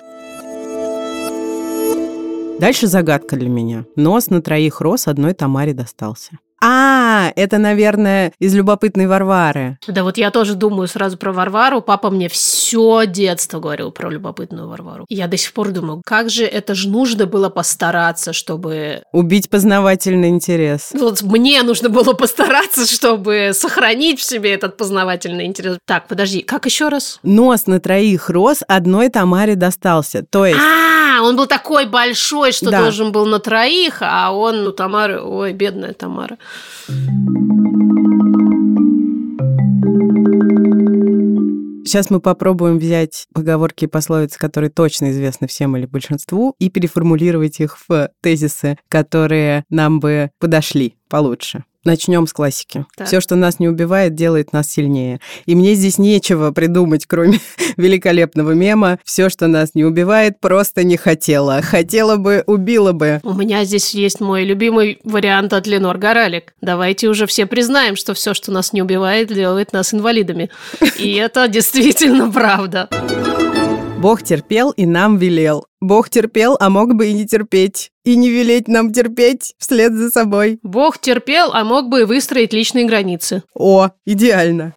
Дальше 2.61 2.87
загадка 2.87 3.37
для 3.37 3.49
меня. 3.49 3.85
Нос 3.97 4.31
на 4.31 4.41
троих 4.41 4.81
рос, 4.81 5.09
одной 5.09 5.35
Тамаре 5.35 5.75
достался. 5.75 6.39
А, 6.67 7.31
это, 7.37 7.59
наверное, 7.59 8.33
из 8.39 8.55
любопытной 8.55 9.07
Варвары. 9.07 9.77
Да 9.87 10.03
вот 10.03 10.17
я 10.17 10.31
тоже 10.31 10.55
думаю 10.55 10.89
сразу 10.89 11.19
про 11.19 11.31
Варвару. 11.31 11.83
Папа 11.83 12.09
мне 12.09 12.31
все 12.31 13.05
детство 13.07 13.61
говорил 13.61 13.91
про 13.93 14.09
любопытную 14.09 14.67
Варвару. 14.67 15.05
И 15.11 15.15
я 15.15 15.29
до 15.29 15.37
сих 15.37 15.53
пор 15.53 15.73
думаю, 15.73 16.01
как 16.07 16.31
же 16.31 16.47
это 16.47 16.75
же 16.75 16.89
нужно 16.89 17.27
было 17.27 17.51
постараться, 17.51 18.33
чтобы... 18.33 19.03
Убить 19.13 19.51
познавательный 19.51 20.31
интерес. 20.31 20.93
Вот 20.95 21.21
мне 21.21 21.63
нужно 21.63 21.91
было 21.91 22.15
постараться, 22.15 22.87
чтобы 22.87 23.51
сохранить 23.53 24.19
в 24.19 24.23
себе 24.23 24.55
этот 24.55 24.79
познавательный 24.79 25.45
интерес. 25.45 25.77
Так, 25.85 26.09
подожди, 26.09 26.41
как 26.41 26.65
еще 26.65 26.89
раз? 26.89 27.19
Нос 27.23 27.67
на 27.67 27.79
троих 27.79 28.31
рос, 28.31 28.63
одной 28.67 29.11
Тамаре 29.11 29.55
достался. 29.55 30.25
То 30.31 30.47
есть... 30.47 30.59
А, 30.59 31.04
он 31.25 31.37
был 31.37 31.47
такой 31.47 31.87
большой, 31.87 32.53
что 32.53 32.71
Да. 32.71 32.81
должен 32.83 33.13
был 33.13 33.27
на 33.27 33.39
троих, 33.39 33.99
а 34.01 34.31
он 34.33 34.67
у 34.67 34.73
Тамары... 34.73 35.21
Ой, 35.21 35.53
бедная 35.53 35.93
Тамара. 35.93 36.39
Сейчас 41.87 42.09
мы 42.11 42.19
попробуем 42.21 42.79
взять 42.79 43.27
поговорки 43.35 43.85
и 43.85 43.89
пословицы, 43.89 44.39
которые 44.39 44.71
точно 44.71 45.11
известны 45.11 45.47
всем 45.47 45.77
или 45.77 45.85
большинству, 45.87 46.55
и 46.59 46.71
переформулировать 46.71 47.61
их 47.61 47.77
в 47.87 48.09
тезисы, 48.23 48.79
которые 48.89 49.65
нам 49.69 50.01
бы 50.01 50.31
подошли 50.41 50.97
получше. 51.11 51.65
Начнем 51.85 52.27
с 52.27 52.33
классики. 52.33 52.87
Так. 52.97 53.07
Все, 53.07 53.21
что 53.21 53.37
нас 53.37 53.59
не 53.59 53.69
убивает, 53.69 54.15
делает 54.15 54.53
нас 54.53 54.71
сильнее. 54.71 55.21
И 55.47 55.55
мне 55.55 55.75
здесь 55.75 55.99
нечего 55.99 56.51
придумать, 56.51 57.07
кроме 57.07 57.41
великолепного 57.77 58.53
мема. 58.53 58.99
Все, 59.05 59.29
что 59.29 59.47
нас 59.47 59.75
не 59.75 59.85
убивает, 59.85 60.41
просто 60.41 60.83
не 60.83 60.97
хотела. 60.97 61.61
Хотела 61.63 62.17
бы, 62.17 62.43
убила 62.47 62.93
бы. 62.93 63.21
У 63.23 63.35
меня 63.35 63.65
здесь 63.65 63.95
есть 63.95 64.21
мой 64.21 64.45
любимый 64.45 64.99
вариант 65.05 65.53
от 65.53 65.67
Ленор 65.67 65.99
Горалик. 65.99 66.55
Давайте 66.61 67.09
уже 67.09 67.27
все 67.27 67.47
признаем, 67.47 67.97
что 67.97 68.15
все, 68.15 68.35
что 68.35 68.51
нас 68.51 68.73
не 68.73 68.83
убивает, 68.83 69.29
делает 69.29 69.73
нас 69.73 69.93
инвалидами. 69.93 70.51
И 70.99 71.15
это 71.15 71.49
действительно 71.49 72.31
правда. 72.31 72.89
Бог 74.05 74.23
терпел 74.23 74.71
и 74.73 74.85
нам 74.85 75.17
велел. 75.17 75.65
Бог 75.81 76.11
терпел, 76.11 76.59
а 76.61 76.69
мог 76.69 76.95
бы 76.95 77.07
и 77.07 77.15
не 77.15 77.27
терпеть. 77.27 77.91
И 78.05 78.17
не 78.17 78.29
велеть 78.29 78.69
нам 78.69 78.93
терпеть 78.93 79.55
вслед 79.59 79.95
за 79.95 80.11
собой. 80.11 80.59
Бог 80.63 80.99
терпел, 80.99 81.53
а 81.55 81.65
мог 81.65 81.89
бы 81.89 82.03
и 82.03 82.05
выстроить 82.05 82.53
личные 82.53 82.85
границы. 82.85 83.45
О, 83.55 83.89
идеально. 84.05 84.75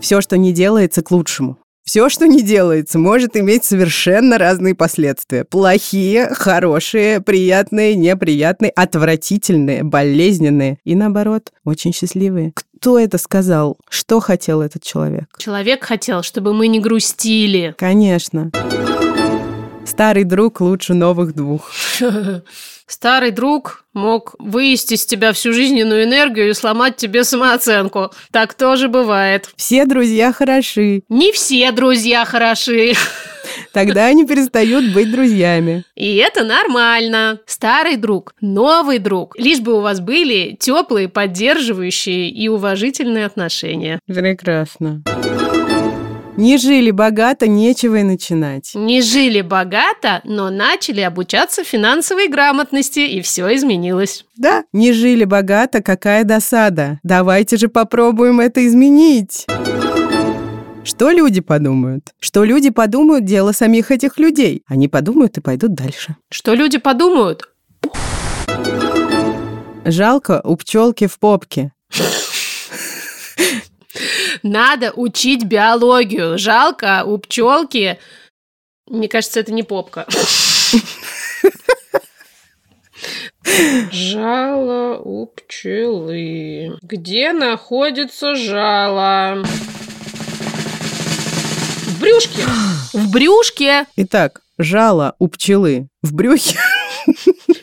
Все, 0.00 0.20
что 0.20 0.36
не 0.36 0.52
делается, 0.52 1.00
к 1.04 1.12
лучшему. 1.12 1.58
Все, 1.86 2.08
что 2.08 2.26
не 2.26 2.42
делается, 2.42 2.98
может 2.98 3.36
иметь 3.36 3.64
совершенно 3.64 4.38
разные 4.38 4.74
последствия. 4.74 5.44
Плохие, 5.44 6.26
хорошие, 6.34 7.20
приятные, 7.20 7.94
неприятные, 7.94 8.72
отвратительные, 8.72 9.84
болезненные. 9.84 10.78
И 10.82 10.96
наоборот, 10.96 11.52
очень 11.64 11.92
счастливые. 11.92 12.52
Кто 12.56 12.98
это 12.98 13.18
сказал? 13.18 13.78
Что 13.88 14.18
хотел 14.18 14.62
этот 14.62 14.82
человек? 14.82 15.26
Человек 15.38 15.84
хотел, 15.84 16.24
чтобы 16.24 16.54
мы 16.54 16.66
не 16.66 16.80
грустили. 16.80 17.72
Конечно. 17.78 18.50
Старый 19.86 20.24
друг 20.24 20.60
лучше 20.60 20.92
новых 20.92 21.36
двух. 21.36 21.70
Старый 22.86 23.32
друг 23.32 23.84
мог 23.94 24.36
выяснить 24.38 25.00
из 25.00 25.06
тебя 25.06 25.32
всю 25.32 25.52
жизненную 25.52 26.04
энергию 26.04 26.50
и 26.50 26.54
сломать 26.54 26.96
тебе 26.96 27.24
самооценку. 27.24 28.12
Так 28.30 28.54
тоже 28.54 28.88
бывает. 28.88 29.50
Все 29.56 29.86
друзья 29.86 30.32
хороши. 30.32 31.02
Не 31.08 31.32
все 31.32 31.72
друзья 31.72 32.24
хороши. 32.24 32.94
Тогда 33.72 34.06
они 34.06 34.24
перестают 34.24 34.92
быть 34.92 35.10
друзьями. 35.10 35.84
И 35.94 36.16
это 36.16 36.44
нормально. 36.44 37.40
Старый 37.46 37.96
друг, 37.96 38.34
новый 38.40 38.98
друг. 38.98 39.36
Лишь 39.38 39.60
бы 39.60 39.76
у 39.76 39.80
вас 39.80 40.00
были 40.00 40.56
теплые, 40.58 41.08
поддерживающие 41.08 42.28
и 42.28 42.48
уважительные 42.48 43.26
отношения. 43.26 43.98
Прекрасно. 44.06 45.02
Не 46.36 46.58
жили 46.58 46.90
богато, 46.90 47.48
нечего 47.48 47.96
и 47.96 48.02
начинать. 48.02 48.72
Не 48.74 49.00
жили 49.00 49.40
богато, 49.40 50.20
но 50.24 50.50
начали 50.50 51.00
обучаться 51.00 51.64
финансовой 51.64 52.28
грамотности, 52.28 53.00
и 53.00 53.22
все 53.22 53.54
изменилось. 53.54 54.26
Да, 54.36 54.64
не 54.72 54.92
жили 54.92 55.24
богато, 55.24 55.82
какая 55.82 56.24
досада. 56.24 57.00
Давайте 57.02 57.56
же 57.56 57.68
попробуем 57.68 58.40
это 58.40 58.66
изменить. 58.66 59.46
Что 60.84 61.10
люди 61.10 61.40
подумают? 61.40 62.14
Что 62.20 62.44
люди 62.44 62.68
подумают, 62.70 63.24
дело 63.24 63.52
самих 63.52 63.90
этих 63.90 64.18
людей. 64.18 64.62
Они 64.68 64.88
подумают 64.88 65.38
и 65.38 65.40
пойдут 65.40 65.74
дальше. 65.74 66.16
Что 66.30 66.54
люди 66.54 66.76
подумают? 66.78 67.48
Жалко 69.84 70.40
у 70.44 70.56
пчелки 70.56 71.06
в 71.06 71.18
попке. 71.18 71.72
Надо 74.46 74.92
учить 74.92 75.44
биологию. 75.44 76.38
Жалко, 76.38 77.02
у 77.04 77.18
пчелки. 77.18 77.98
Мне 78.86 79.08
кажется, 79.08 79.40
это 79.40 79.52
не 79.52 79.64
попка. 79.64 80.06
Жало 83.90 84.98
у 84.98 85.26
пчелы. 85.26 86.78
Где 86.82 87.32
находится 87.32 88.36
жало? 88.36 89.42
В 91.86 92.00
брюшке. 92.00 92.42
В 92.92 93.10
брюшке. 93.10 93.86
Итак, 93.96 94.42
жало 94.58 95.16
у 95.18 95.26
пчелы 95.26 95.88
в 96.02 96.14
брюхе. 96.14 96.56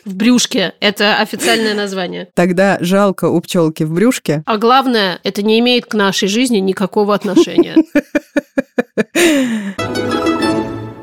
В 0.04 0.14
брюшке. 0.14 0.74
Это 0.80 1.16
официальное 1.16 1.74
название. 1.74 2.28
Тогда 2.34 2.78
жалко 2.80 3.28
у 3.28 3.40
пчелки 3.40 3.84
в 3.84 3.92
брюшке. 3.92 4.42
А 4.46 4.58
главное, 4.58 5.20
это 5.24 5.42
не 5.42 5.58
имеет 5.60 5.86
к 5.86 5.94
нашей 5.94 6.28
жизни 6.28 6.58
никакого 6.58 7.14
отношения. 7.14 7.76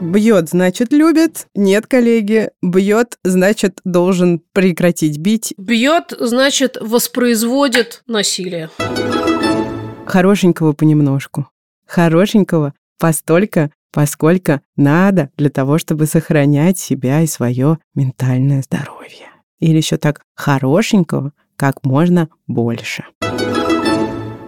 Бьет, 0.01 0.49
значит, 0.49 0.91
любит. 0.91 1.47
Нет, 1.55 1.87
коллеги. 1.87 2.49
Бьет, 2.61 3.17
значит, 3.23 3.79
должен 3.85 4.41
прекратить 4.51 5.17
бить. 5.17 5.53
Бьет, 5.57 6.13
значит, 6.19 6.77
воспроизводит 6.81 8.03
насилие. 8.07 8.69
Хорошенького 10.05 10.73
понемножку. 10.73 11.47
Хорошенького 11.87 12.73
постолько, 12.99 13.71
поскольку 13.91 14.61
надо 14.75 15.29
для 15.37 15.49
того, 15.49 15.77
чтобы 15.77 16.05
сохранять 16.05 16.79
себя 16.79 17.21
и 17.21 17.27
свое 17.27 17.77
ментальное 17.93 18.61
здоровье. 18.61 19.27
Или 19.59 19.77
еще 19.77 19.97
так 19.97 20.21
хорошенького, 20.35 21.33
как 21.55 21.85
можно 21.85 22.29
больше. 22.47 23.05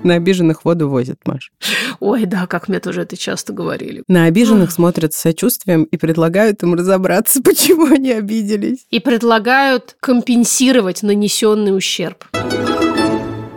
На 0.04 0.16
обиженных 0.16 0.66
воду 0.66 0.90
возят, 0.90 1.20
Маш. 1.26 1.52
Ой, 2.00 2.26
да, 2.26 2.46
как 2.48 2.68
мне 2.68 2.80
тоже 2.80 3.04
это 3.04 3.16
часто 3.16 3.54
говорили. 3.54 4.04
На 4.10 4.26
обиженных 4.26 4.72
смотрят 4.72 5.14
с 5.14 5.18
сочувствием 5.18 5.84
и 5.84 5.96
предлагают 5.96 6.62
им 6.64 6.74
разобраться, 6.74 7.42
почему 7.44 7.86
они 7.86 8.12
обиделись. 8.12 8.86
И 8.90 9.00
предлагают 9.00 9.96
компенсировать 10.02 11.04
нанесенный 11.04 11.76
ущерб. 11.76 12.26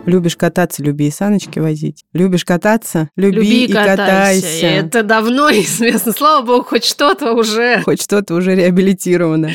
Любишь 0.07 0.37
кататься, 0.37 0.85
люби 0.85 1.09
и 1.09 1.11
саночки 1.11 1.59
возить. 1.59 2.05
Любишь 2.13 2.45
кататься, 2.45 3.11
люби, 3.17 3.37
Люби 3.37 3.65
и 3.65 3.73
катайся. 3.73 4.67
Это 4.67 5.03
давно 5.03 5.51
известно. 5.51 6.13
Слава 6.13 6.47
богу, 6.47 6.65
хоть 6.65 6.85
что-то 6.85 7.33
уже. 7.33 7.83
Хоть 7.83 8.01
что-то 8.01 8.35
уже 8.35 8.55
реабилитировано. 8.55 9.51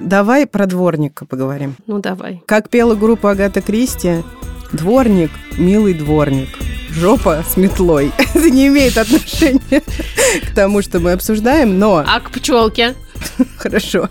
Давай 0.00 0.46
про 0.46 0.66
дворника 0.66 1.24
поговорим. 1.24 1.76
Ну, 1.86 2.00
давай. 2.00 2.42
Как 2.46 2.68
пела 2.68 2.96
группа 2.96 3.30
Агата 3.30 3.60
Кристи, 3.60 4.24
дворник, 4.72 5.30
милый 5.56 5.94
дворник. 5.94 6.48
Жопа 6.90 7.42
с 7.48 7.56
метлой. 7.56 8.12
Это 8.34 8.50
не 8.50 8.66
имеет 8.66 8.98
отношения 8.98 9.60
к 9.80 10.54
тому, 10.54 10.82
что 10.82 10.98
мы 10.98 11.12
обсуждаем, 11.12 11.78
но... 11.78 12.04
А 12.06 12.20
к 12.20 12.30
пчелке? 12.32 12.94
Хорошо. 13.58 14.08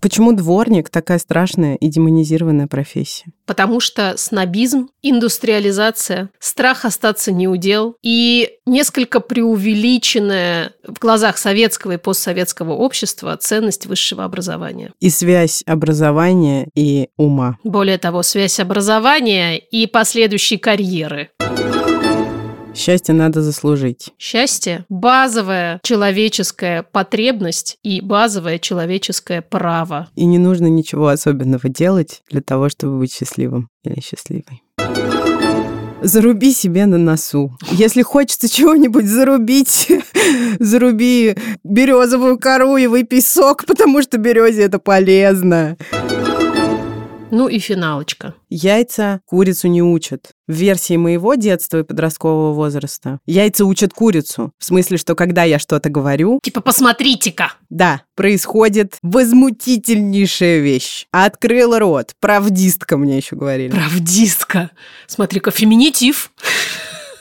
Почему 0.00 0.32
дворник 0.32 0.90
такая 0.90 1.18
страшная 1.18 1.74
и 1.76 1.88
демонизированная 1.88 2.66
профессия? 2.66 3.26
Потому 3.46 3.80
что 3.80 4.14
снобизм, 4.16 4.88
индустриализация, 5.02 6.30
страх 6.38 6.84
остаться 6.84 7.32
неудел 7.32 7.96
и 8.02 8.50
несколько 8.66 9.20
преувеличенная 9.20 10.72
в 10.86 10.98
глазах 10.98 11.38
советского 11.38 11.92
и 11.92 11.96
постсоветского 11.96 12.72
общества 12.72 13.36
ценность 13.36 13.86
высшего 13.86 14.24
образования. 14.24 14.92
И 15.00 15.10
связь 15.10 15.62
образования 15.66 16.68
и 16.74 17.08
ума. 17.16 17.58
Более 17.64 17.98
того, 17.98 18.22
связь 18.22 18.60
образования 18.60 19.58
и 19.58 19.86
последующей 19.86 20.58
карьеры. 20.58 21.30
Счастье 22.78 23.12
надо 23.12 23.42
заслужить. 23.42 24.12
Счастье– 24.20 24.84
базовая 24.88 25.80
человеческая 25.82 26.84
потребность 26.84 27.76
и 27.82 28.00
базовое 28.00 28.60
человеческое 28.60 29.42
право. 29.42 30.08
И 30.14 30.24
не 30.24 30.38
нужно 30.38 30.66
ничего 30.66 31.08
особенного 31.08 31.68
делать 31.68 32.22
для 32.30 32.40
того, 32.40 32.68
чтобы 32.68 33.00
быть 33.00 33.12
счастливым 33.12 33.68
или 33.82 34.00
счастливой. 34.00 34.62
Заруби 36.02 36.52
себе 36.52 36.86
на 36.86 36.98
носу. 36.98 37.50
Если 37.72 38.02
хочется 38.02 38.48
чего-нибудь 38.48 39.06
зарубить, 39.06 39.88
заруби 40.60 41.36
березовую 41.64 42.38
кору 42.38 42.76
и 42.76 42.86
выпей 42.86 43.22
сок, 43.22 43.64
потому 43.66 44.02
что 44.02 44.18
березе 44.18 44.62
это 44.62 44.78
полезно. 44.78 45.76
Ну 47.30 47.48
и 47.48 47.58
финалочка. 47.58 48.34
Яйца 48.48 49.20
курицу 49.26 49.68
не 49.68 49.82
учат. 49.82 50.30
В 50.46 50.52
версии 50.52 50.96
моего 50.96 51.34
детства 51.34 51.78
и 51.78 51.82
подросткового 51.82 52.52
возраста 52.54 53.18
яйца 53.26 53.64
учат 53.64 53.92
курицу. 53.92 54.52
В 54.58 54.64
смысле, 54.64 54.96
что 54.96 55.14
когда 55.14 55.44
я 55.44 55.58
что-то 55.58 55.90
говорю, 55.90 56.38
Типа, 56.42 56.60
посмотрите-ка. 56.60 57.52
да, 57.68 58.02
происходит 58.14 58.96
возмутительнейшая 59.02 60.60
вещь. 60.60 61.06
Открыла 61.12 61.78
рот. 61.78 62.12
Правдистка 62.20 62.96
мне 62.96 63.16
еще 63.18 63.36
говорили. 63.36 63.70
Правдистка. 63.70 64.70
Смотри-ка, 65.06 65.50
феминитив. 65.50 66.30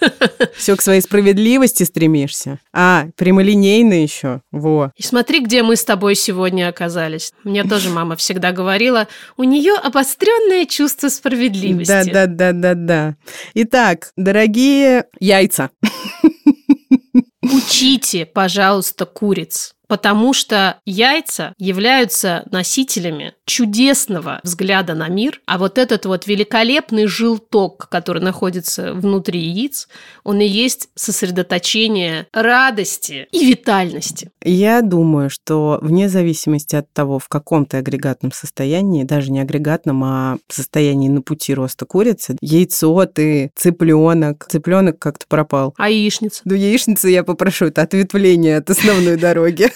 Все 0.55 0.75
к 0.75 0.81
своей 0.81 1.01
справедливости 1.01 1.83
стремишься. 1.83 2.59
А, 2.73 3.07
прямолинейно 3.15 4.01
еще. 4.01 4.41
Во. 4.51 4.91
И 4.95 5.03
смотри, 5.03 5.41
где 5.41 5.63
мы 5.63 5.75
с 5.75 5.83
тобой 5.83 6.15
сегодня 6.15 6.67
оказались. 6.69 7.33
Мне 7.43 7.63
тоже 7.63 7.89
мама 7.89 8.15
всегда 8.15 8.51
говорила, 8.51 9.07
у 9.37 9.43
нее 9.43 9.73
обостренное 9.73 10.65
чувство 10.65 11.09
справедливости. 11.09 12.11
Да, 12.11 12.25
да, 12.25 12.25
да, 12.27 12.51
да, 12.53 12.73
да. 12.75 13.15
Итак, 13.53 14.11
дорогие 14.15 15.05
яйца. 15.19 15.71
Учите, 17.41 18.25
пожалуйста, 18.25 19.05
куриц 19.05 19.73
потому 19.87 20.33
что 20.33 20.79
яйца 20.85 21.53
являются 21.57 22.43
носителями 22.51 23.33
чудесного 23.47 24.39
взгляда 24.43 24.93
на 24.93 25.07
мир, 25.07 25.41
а 25.45 25.57
вот 25.57 25.77
этот 25.77 26.05
вот 26.05 26.27
великолепный 26.27 27.07
желток, 27.07 27.87
который 27.89 28.21
находится 28.21 28.93
внутри 28.93 29.39
яиц, 29.39 29.87
он 30.23 30.41
и 30.41 30.45
есть 30.45 30.89
сосредоточение 30.95 32.27
радости 32.33 33.27
и 33.31 33.49
витальности. 33.49 34.29
Я 34.43 34.81
думаю, 34.81 35.29
что 35.29 35.79
вне 35.81 36.09
зависимости 36.09 36.75
от 36.75 36.91
того, 36.91 37.19
в 37.19 37.29
каком 37.29 37.65
ты 37.65 37.77
агрегатном 37.77 38.31
состоянии, 38.33 39.03
даже 39.03 39.31
не 39.31 39.39
агрегатном, 39.39 40.03
а 40.03 40.37
состоянии 40.49 41.07
на 41.07 41.21
пути 41.21 41.53
роста 41.53 41.85
курицы, 41.85 42.37
яйцо 42.41 43.05
ты, 43.05 43.51
цыпленок, 43.55 44.45
цыпленок 44.49 44.99
как-то 44.99 45.25
пропал. 45.27 45.73
А 45.77 45.89
яичница? 45.89 46.41
Ну, 46.43 46.53
яичница 46.53 47.07
я 47.07 47.23
попрошу, 47.23 47.65
это 47.65 47.81
ответвление 47.81 48.57
от 48.57 48.69
основной 48.69 49.15
дороги. 49.15 49.69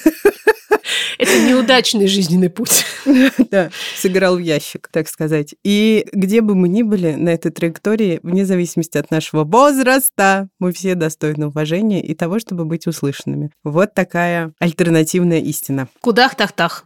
Это 1.18 1.40
неудачный 1.40 2.08
жизненный 2.08 2.50
путь. 2.50 2.86
Да, 3.52 3.61
сыграл 3.96 4.38
в 4.38 4.40
ящик, 4.40 4.90
так 4.92 5.08
сказать. 5.08 5.56
И 5.64 6.06
где 6.12 6.42
бы 6.42 6.56
мы 6.56 6.68
ни 6.70 6.82
были 6.82 7.14
на 7.14 7.30
этой 7.30 7.52
траектории, 7.52 8.20
вне 8.24 8.46
зависимости 8.46 8.98
от 8.98 9.12
нашего 9.12 9.44
возраста, 9.44 10.50
мы 10.60 10.72
все 10.72 10.96
достойны 10.96 11.48
уважения 11.48 12.02
и 12.02 12.16
того, 12.16 12.40
чтобы 12.40 12.66
быть 12.66 12.88
услышанными. 12.88 13.52
Вот 13.64 13.94
такая 13.94 14.54
альтернативная 14.60 15.40
истина. 15.40 15.88
Кудах-тах-тах. 16.02 16.86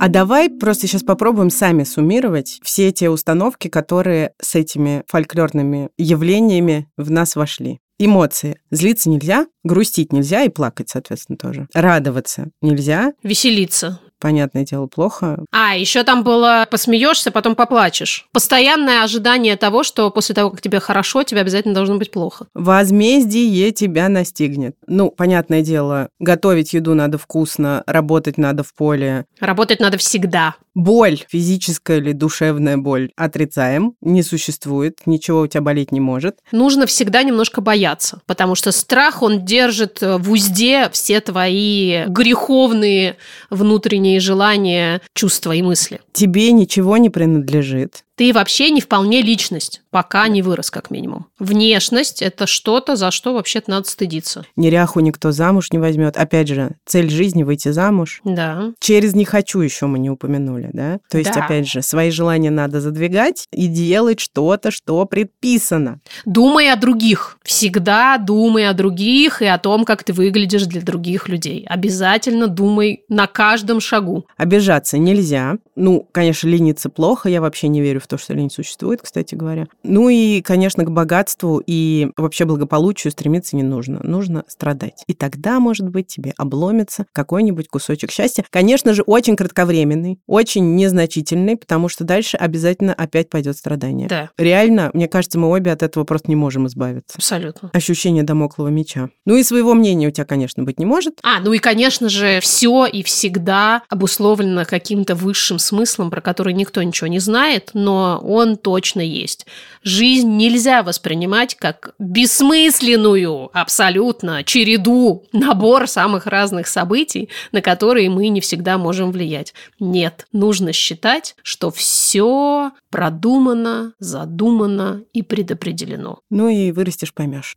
А 0.00 0.08
давай 0.08 0.48
просто 0.48 0.86
сейчас 0.86 1.02
попробуем 1.02 1.50
сами 1.50 1.82
суммировать 1.82 2.60
все 2.62 2.92
те 2.92 3.10
установки, 3.10 3.68
которые 3.68 4.32
с 4.40 4.54
этими 4.54 5.02
фольклорными 5.08 5.90
явлениями 5.98 6.88
в 6.96 7.10
нас 7.10 7.34
вошли. 7.34 7.80
Эмоции. 7.98 8.60
Злиться 8.70 9.10
нельзя, 9.10 9.46
грустить 9.64 10.12
нельзя 10.12 10.42
и 10.42 10.48
плакать, 10.48 10.88
соответственно, 10.88 11.36
тоже. 11.36 11.68
Радоваться 11.74 12.50
нельзя. 12.60 13.12
Веселиться 13.22 14.00
понятное 14.18 14.64
дело, 14.64 14.86
плохо. 14.86 15.44
А, 15.52 15.76
еще 15.76 16.04
там 16.04 16.22
было 16.22 16.66
посмеешься, 16.70 17.30
потом 17.30 17.54
поплачешь. 17.54 18.26
Постоянное 18.32 19.02
ожидание 19.02 19.56
того, 19.56 19.82
что 19.82 20.10
после 20.10 20.34
того, 20.34 20.50
как 20.50 20.60
тебе 20.60 20.80
хорошо, 20.80 21.22
тебе 21.22 21.40
обязательно 21.40 21.74
должно 21.74 21.96
быть 21.96 22.10
плохо. 22.10 22.46
Возмездие 22.54 23.70
тебя 23.72 24.08
настигнет. 24.08 24.76
Ну, 24.86 25.10
понятное 25.10 25.62
дело, 25.62 26.08
готовить 26.18 26.72
еду 26.72 26.94
надо 26.94 27.18
вкусно, 27.18 27.82
работать 27.86 28.38
надо 28.38 28.62
в 28.62 28.74
поле. 28.74 29.26
Работать 29.40 29.80
надо 29.80 29.98
всегда. 29.98 30.54
Боль, 30.74 31.24
физическая 31.28 31.98
или 31.98 32.12
душевная 32.12 32.76
боль, 32.76 33.10
отрицаем, 33.16 33.94
не 34.00 34.22
существует, 34.22 35.00
ничего 35.06 35.40
у 35.40 35.46
тебя 35.48 35.60
болеть 35.60 35.90
не 35.90 35.98
может. 35.98 36.38
Нужно 36.52 36.86
всегда 36.86 37.24
немножко 37.24 37.60
бояться, 37.60 38.20
потому 38.26 38.54
что 38.54 38.70
страх, 38.70 39.22
он 39.22 39.44
держит 39.44 39.98
в 40.00 40.30
узде 40.30 40.88
все 40.92 41.20
твои 41.20 42.04
греховные 42.06 43.16
внутренние 43.50 44.07
желания 44.16 45.02
чувства 45.14 45.52
и 45.52 45.60
мысли. 45.60 46.00
Тебе 46.12 46.52
ничего 46.52 46.96
не 46.96 47.10
принадлежит 47.10 48.04
ты 48.18 48.32
вообще 48.32 48.70
не 48.70 48.80
вполне 48.80 49.22
личность, 49.22 49.80
пока 49.90 50.26
не 50.26 50.42
вырос, 50.42 50.72
как 50.72 50.90
минимум. 50.90 51.26
Внешность– 51.38 52.20
это 52.22 52.48
что-то, 52.48 52.96
за 52.96 53.12
что 53.12 53.32
вообще-то 53.32 53.70
надо 53.70 53.88
стыдиться. 53.88 54.44
Неряху 54.56 54.98
никто 54.98 55.30
замуж 55.30 55.70
не 55.70 55.78
возьмет. 55.78 56.16
Опять 56.16 56.48
же, 56.48 56.72
цель 56.84 57.10
жизни– 57.10 57.42
выйти 57.44 57.68
замуж. 57.68 58.20
Да. 58.24 58.72
Через 58.80 59.14
«не 59.14 59.24
хочу» 59.24 59.60
еще 59.60 59.86
мы 59.86 60.00
не 60.00 60.10
упомянули, 60.10 60.70
да? 60.72 60.98
То 61.08 61.18
есть, 61.18 61.32
да. 61.32 61.44
опять 61.44 61.68
же, 61.68 61.80
свои 61.80 62.10
желания 62.10 62.50
надо 62.50 62.80
задвигать 62.80 63.46
и 63.52 63.68
делать 63.68 64.18
что-то, 64.18 64.72
что 64.72 65.04
предписано. 65.04 66.00
Думай 66.24 66.72
о 66.72 66.76
других. 66.76 67.38
Всегда 67.44 68.18
думай 68.18 68.68
о 68.68 68.72
других 68.72 69.42
и 69.42 69.46
о 69.46 69.58
том, 69.58 69.84
как 69.84 70.02
ты 70.02 70.12
выглядишь 70.12 70.64
для 70.64 70.80
других 70.80 71.28
людей. 71.28 71.64
Обязательно 71.68 72.48
думай 72.48 73.04
на 73.08 73.28
каждом 73.28 73.80
шагу. 73.80 74.26
Обижаться 74.36 74.98
нельзя. 74.98 75.58
Ну, 75.76 76.08
конечно, 76.10 76.48
лениться 76.48 76.88
плохо. 76.88 77.28
Я 77.28 77.40
вообще 77.40 77.68
не 77.68 77.80
верю 77.80 78.00
в 78.00 78.07
то, 78.08 78.18
что 78.18 78.34
лень 78.34 78.50
существует, 78.50 79.00
кстати 79.02 79.34
говоря. 79.34 79.66
Ну 79.82 80.08
и, 80.08 80.40
конечно, 80.42 80.84
к 80.84 80.90
богатству 80.90 81.62
и 81.64 82.10
вообще 82.16 82.44
благополучию 82.44 83.10
стремиться 83.10 83.56
не 83.56 83.62
нужно. 83.62 84.00
Нужно 84.02 84.44
страдать. 84.48 85.04
И 85.06 85.14
тогда, 85.14 85.60
может 85.60 85.88
быть, 85.88 86.08
тебе 86.08 86.34
обломится 86.36 87.06
какой-нибудь 87.12 87.68
кусочек 87.68 88.10
счастья. 88.10 88.44
Конечно 88.50 88.94
же, 88.94 89.02
очень 89.02 89.36
кратковременный, 89.36 90.18
очень 90.26 90.74
незначительный, 90.74 91.56
потому 91.56 91.88
что 91.88 92.04
дальше 92.04 92.36
обязательно 92.36 92.94
опять 92.94 93.30
пойдет 93.30 93.56
страдание. 93.56 94.08
Да. 94.08 94.30
Реально, 94.38 94.90
мне 94.94 95.08
кажется, 95.08 95.38
мы 95.38 95.48
обе 95.48 95.70
от 95.70 95.82
этого 95.82 96.04
просто 96.04 96.30
не 96.30 96.36
можем 96.36 96.66
избавиться. 96.66 97.16
Абсолютно. 97.16 97.70
Ощущение 97.72 98.22
домоклого 98.22 98.68
меча. 98.68 99.10
Ну 99.26 99.36
и 99.36 99.42
своего 99.42 99.74
мнения 99.74 100.08
у 100.08 100.10
тебя, 100.10 100.24
конечно, 100.24 100.62
быть 100.64 100.78
не 100.78 100.86
может. 100.86 101.18
А, 101.22 101.40
ну 101.40 101.52
и, 101.52 101.58
конечно 101.58 102.08
же, 102.08 102.40
все 102.40 102.86
и 102.86 103.02
всегда 103.02 103.82
обусловлено 103.88 104.64
каким-то 104.64 105.14
высшим 105.14 105.58
смыслом, 105.58 106.10
про 106.10 106.20
который 106.20 106.52
никто 106.52 106.82
ничего 106.82 107.08
не 107.08 107.18
знает, 107.18 107.70
но 107.74 107.97
он 107.98 108.56
точно 108.56 109.00
есть. 109.00 109.46
Жизнь 109.82 110.36
нельзя 110.36 110.82
воспринимать 110.82 111.54
как 111.54 111.94
бессмысленную, 111.98 113.50
абсолютно, 113.52 114.44
череду, 114.44 115.24
набор 115.32 115.88
самых 115.88 116.26
разных 116.26 116.66
событий, 116.66 117.28
на 117.52 117.60
которые 117.60 118.10
мы 118.10 118.28
не 118.28 118.40
всегда 118.40 118.78
можем 118.78 119.12
влиять. 119.12 119.54
Нет, 119.80 120.26
нужно 120.32 120.72
считать, 120.72 121.34
что 121.42 121.70
все 121.70 122.72
продумано, 122.90 123.92
задумано 123.98 125.02
и 125.12 125.22
предопределено. 125.22 126.20
Ну 126.30 126.48
и 126.48 126.72
вырастешь, 126.72 127.14
поймешь. 127.14 127.56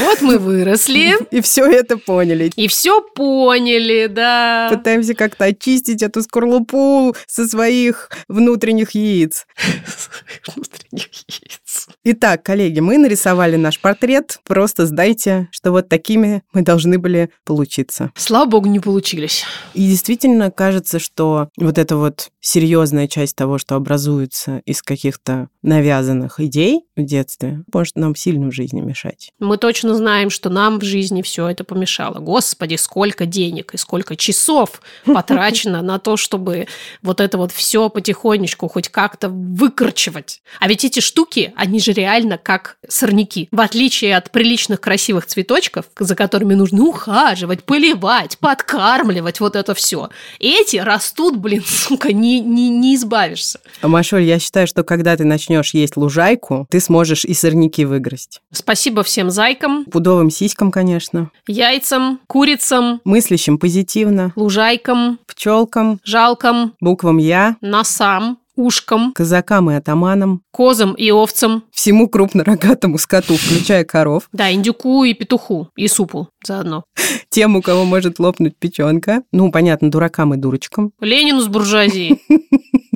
Вот 0.00 0.22
мы 0.22 0.38
выросли. 0.38 1.16
И 1.30 1.40
все 1.40 1.66
это 1.66 1.98
поняли. 1.98 2.50
И 2.56 2.68
все 2.68 3.00
поняли, 3.00 4.06
да. 4.06 4.68
Пытаемся 4.72 5.14
как-то 5.14 5.44
очистить 5.46 6.02
эту 6.02 6.22
скорлупу 6.22 7.14
со 7.26 7.46
своих 7.46 8.10
внутренних 8.28 8.92
яиц. 8.92 9.46
Внутренних 10.54 11.08
яиц. 11.28 11.88
Итак, 12.04 12.42
коллеги, 12.42 12.80
мы 12.80 12.98
нарисовали 12.98 13.56
наш 13.56 13.80
портрет. 13.80 14.38
Просто 14.44 14.86
сдайте, 14.86 15.48
что 15.50 15.72
вот 15.72 15.88
такими 15.88 16.42
мы 16.52 16.62
должны 16.62 16.98
были 16.98 17.30
получиться. 17.44 18.10
Слава 18.16 18.46
богу, 18.46 18.68
не 18.68 18.80
получились. 18.80 19.44
И 19.74 19.86
действительно 19.86 20.50
кажется, 20.50 20.98
что 20.98 21.48
вот 21.56 21.78
эта 21.78 21.96
вот 21.96 22.30
серьезная 22.40 23.08
часть 23.08 23.36
того, 23.36 23.58
что 23.58 23.74
образуется 23.74 24.62
из 24.64 24.82
каких-то 24.82 25.48
навязанных 25.62 26.40
идей 26.40 26.82
в 26.96 27.04
детстве, 27.04 27.62
может 27.72 27.96
нам 27.96 28.14
сильно 28.16 28.48
в 28.48 28.52
жизни 28.52 28.80
мешать. 28.80 29.32
Мы 29.38 29.56
точно 29.56 29.94
знаем, 29.94 30.28
что 30.28 30.50
нам 30.50 30.80
в 30.80 30.84
жизни 30.84 31.22
все 31.22 31.48
это 31.48 31.64
помешало. 31.64 32.18
Господи, 32.18 32.74
сколько 32.74 33.26
денег 33.26 33.74
и 33.74 33.76
сколько 33.76 34.16
часов 34.16 34.82
потрачено 35.06 35.82
на 35.82 35.98
то, 35.98 36.16
чтобы 36.16 36.66
вот 37.02 37.20
это 37.20 37.38
вот 37.38 37.52
все 37.52 37.88
потихонечку 37.88 38.68
хоть 38.68 38.88
как-то 38.88 39.28
выкорчевать. 39.28 40.42
А 40.58 40.68
ведь 40.68 40.84
эти 40.84 41.00
штуки, 41.00 41.52
они 41.56 41.78
же 41.78 41.92
реально 41.92 42.38
как 42.38 42.76
сорняки. 42.88 43.48
В 43.52 43.60
отличие 43.60 44.16
от 44.16 44.30
приличных 44.30 44.80
красивых 44.80 45.26
цветочков, 45.26 45.86
за 45.98 46.16
которыми 46.16 46.54
нужно 46.54 46.82
ухаживать, 46.84 47.62
поливать, 47.64 48.36
подкармливать, 48.38 49.40
вот 49.40 49.54
это 49.54 49.74
все. 49.74 50.10
Эти 50.40 50.76
растут, 50.76 51.36
блин, 51.36 51.62
сука, 51.66 52.12
не, 52.12 52.40
не, 52.40 52.68
не 52.68 52.96
избавишься. 52.96 53.60
Машоль, 53.80 54.24
я 54.24 54.38
считаю, 54.40 54.66
что 54.66 54.82
когда 54.82 55.16
ты 55.16 55.24
начнешь 55.24 55.51
есть 55.60 55.96
лужайку, 55.96 56.66
ты 56.70 56.80
сможешь 56.80 57.24
и 57.24 57.34
сорняки 57.34 57.84
выгрызть. 57.84 58.40
Спасибо 58.52 59.02
всем 59.02 59.30
зайкам. 59.30 59.84
Пудовым 59.84 60.30
сиськам, 60.30 60.70
конечно. 60.70 61.30
Яйцам, 61.46 62.20
курицам. 62.26 63.00
Мыслящим 63.04 63.58
позитивно. 63.58 64.32
Лужайкам. 64.36 65.18
Пчелкам. 65.26 66.00
Жалкам. 66.04 66.74
Буквам 66.80 67.18
Я. 67.18 67.56
Носам 67.60 68.38
ушкам, 68.56 69.12
казакам 69.12 69.70
и 69.70 69.74
атаманам, 69.74 70.42
козам 70.50 70.94
и 70.94 71.10
овцам, 71.10 71.64
всему 71.70 72.08
крупнорогатому 72.08 72.98
скоту, 72.98 73.36
включая 73.36 73.84
коров. 73.84 74.28
Да, 74.32 74.52
индюку 74.52 75.04
и 75.04 75.14
петуху, 75.14 75.68
и 75.76 75.88
супу 75.88 76.28
заодно. 76.44 76.84
Тем, 77.30 77.56
у 77.56 77.62
кого 77.62 77.84
может 77.84 78.18
лопнуть 78.18 78.56
печенка. 78.58 79.22
Ну, 79.32 79.50
понятно, 79.50 79.90
дуракам 79.90 80.34
и 80.34 80.36
дурочкам. 80.36 80.92
Ленину 81.00 81.40
с 81.40 81.48
буржуазией. 81.48 82.20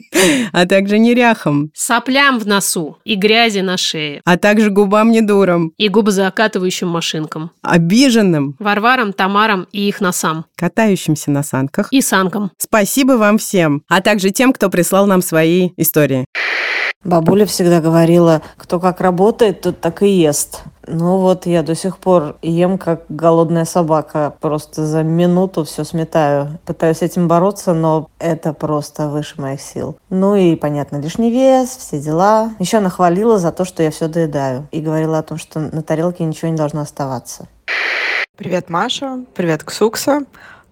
а 0.53 0.67
также 0.67 0.99
неряхам, 0.99 1.71
Соплям 1.75 2.39
в 2.39 2.47
носу 2.47 2.99
и 3.05 3.15
грязи 3.15 3.61
на 3.61 3.77
шее. 3.77 4.21
а 4.25 4.37
также 4.37 4.71
губам 4.71 5.11
недурам, 5.11 5.73
И 5.77 5.89
губозакатывающим 5.89 6.89
машинкам. 6.89 7.51
обиженным, 7.63 8.57
Варварам, 8.59 9.13
Тамарам 9.13 9.67
и 9.73 9.89
их 9.89 10.01
носам. 10.01 10.47
катающимся 10.57 11.31
на 11.31 11.43
санках. 11.43 11.89
И 11.93 12.01
санкам. 12.01 12.51
Спасибо 12.59 13.13
вам 13.13 13.39
всем, 13.39 13.83
а 13.89 14.01
также 14.01 14.31
тем, 14.31 14.53
кто 14.53 14.69
прислал 14.71 15.07
нам 15.07 15.23
свои 15.23 15.71
истории. 15.77 16.25
Бабуля 17.05 17.47
всегда 17.47 17.81
говорила, 17.81 18.43
кто 18.57 18.81
как 18.81 19.01
работает, 19.01 19.61
тот 19.61 19.81
так 19.81 20.03
и 20.03 20.09
ест. 20.09 20.63
Ну 20.87 21.19
вот 21.19 21.47
я 21.47 21.63
до 21.63 21.75
сих 21.75 21.99
пор 21.99 22.37
ем 22.43 22.79
как 22.79 23.03
голодная 23.09 23.65
собака. 23.65 24.35
Просто 24.41 24.87
за 24.87 25.03
минуту 25.03 25.65
все 25.65 25.85
сметаю. 25.85 26.59
Пытаюсь 26.65 27.03
этим 27.03 27.29
бороться, 27.29 27.75
но 27.75 28.09
это 28.19 28.53
просто 28.53 29.09
выше 29.09 29.41
моих 29.41 29.61
сил. 29.61 29.97
Ну 30.11 30.37
и, 30.37 30.55
понятно, 30.57 30.99
лишний 30.99 31.31
вес, 31.31 31.77
все 31.77 32.01
дела. 32.01 32.51
Еще 32.59 32.79
она 32.79 32.91
хвалила 32.91 33.39
за 33.39 33.53
то, 33.53 33.65
что 33.65 33.83
я 33.83 33.91
все 33.91 34.09
доедаю. 34.09 34.69
И 34.71 34.81
говорила 34.81 35.19
о 35.19 35.23
том, 35.23 35.39
что 35.39 35.59
на 35.61 35.83
тарелке 35.83 36.25
ничего 36.25 36.51
не 36.51 36.57
должно 36.57 36.83
оставаться. 36.83 37.49
Привет, 38.37 38.69
Маша. 38.69 39.25
Привет, 39.35 39.65
Ксукса. 39.65 40.25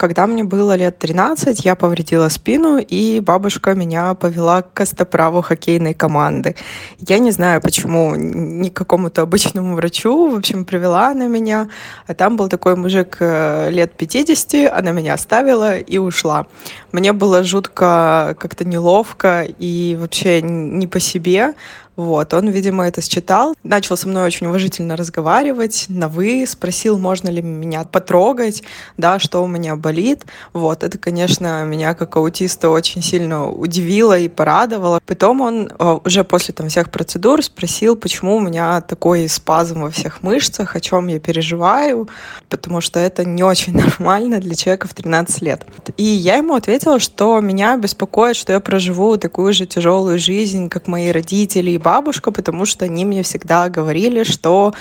Когда 0.04 0.26
мне 0.26 0.44
было 0.44 0.76
лет 0.76 0.98
13, 0.98 1.64
я 1.64 1.74
повредила 1.76 2.28
спину, 2.28 2.76
и 2.76 3.20
бабушка 3.20 3.74
меня 3.74 4.12
повела 4.12 4.60
к 4.60 4.74
костоправу 4.74 5.40
хоккейной 5.40 5.94
команды. 5.94 6.56
Я 6.98 7.18
не 7.18 7.30
знаю, 7.30 7.62
почему 7.62 8.14
не 8.14 8.68
к 8.68 8.74
какому-то 8.74 9.22
обычному 9.22 9.76
врачу, 9.76 10.30
в 10.30 10.36
общем, 10.36 10.66
привела 10.66 11.08
она 11.08 11.26
меня. 11.26 11.70
А 12.06 12.12
там 12.12 12.36
был 12.36 12.50
такой 12.50 12.76
мужик 12.76 13.16
э, 13.20 13.70
лет 13.70 13.94
50, 13.96 14.70
она 14.70 14.92
меня 14.92 15.14
оставила 15.14 15.78
и 15.78 15.96
ушла. 15.96 16.48
Мне 16.92 17.14
было 17.14 17.42
жутко 17.42 18.36
как-то 18.38 18.66
неловко 18.66 19.46
и 19.58 19.96
вообще 19.98 20.42
не 20.42 20.86
по 20.86 21.00
себе. 21.00 21.54
Вот, 21.96 22.34
он, 22.34 22.48
видимо, 22.48 22.86
это 22.86 23.00
считал. 23.02 23.54
Начал 23.62 23.96
со 23.96 24.08
мной 24.08 24.24
очень 24.24 24.46
уважительно 24.46 24.96
разговаривать, 24.96 25.86
на 25.88 26.08
«вы», 26.08 26.44
спросил, 26.46 26.98
можно 26.98 27.28
ли 27.28 27.40
меня 27.40 27.84
потрогать, 27.84 28.62
да, 28.96 29.18
что 29.18 29.42
у 29.44 29.46
меня 29.46 29.76
болит. 29.76 30.24
Вот, 30.52 30.82
это, 30.82 30.98
конечно, 30.98 31.64
меня 31.64 31.94
как 31.94 32.16
аутиста 32.16 32.70
очень 32.70 33.02
сильно 33.02 33.48
удивило 33.48 34.18
и 34.18 34.28
порадовало. 34.28 35.00
Потом 35.06 35.40
он 35.40 35.70
э, 35.78 35.98
уже 36.04 36.24
после 36.24 36.52
там 36.52 36.68
всех 36.68 36.90
процедур 36.90 37.42
спросил, 37.44 37.94
почему 37.96 38.36
у 38.36 38.40
меня 38.40 38.80
такой 38.80 39.28
спазм 39.28 39.82
во 39.82 39.90
всех 39.90 40.22
мышцах, 40.22 40.74
о 40.74 40.80
чем 40.80 41.06
я 41.06 41.20
переживаю, 41.20 42.08
потому 42.48 42.80
что 42.80 42.98
это 42.98 43.24
не 43.24 43.44
очень 43.44 43.72
нормально 43.76 44.40
для 44.40 44.56
человека 44.56 44.88
в 44.88 44.94
13 44.94 45.42
лет. 45.42 45.64
И 45.96 46.04
я 46.04 46.36
ему 46.36 46.54
ответила, 46.54 46.98
что 46.98 47.38
меня 47.40 47.76
беспокоит, 47.76 48.36
что 48.36 48.52
я 48.52 48.58
проживу 48.58 49.16
такую 49.16 49.52
же 49.52 49.66
тяжелую 49.66 50.18
жизнь, 50.18 50.68
как 50.68 50.88
мои 50.88 51.10
родители 51.12 51.70
бабушка, 51.84 52.32
потому 52.32 52.66
что 52.66 52.86
они 52.86 53.04
мне 53.04 53.22
всегда 53.22 53.68
говорили, 53.68 54.24
что 54.24 54.74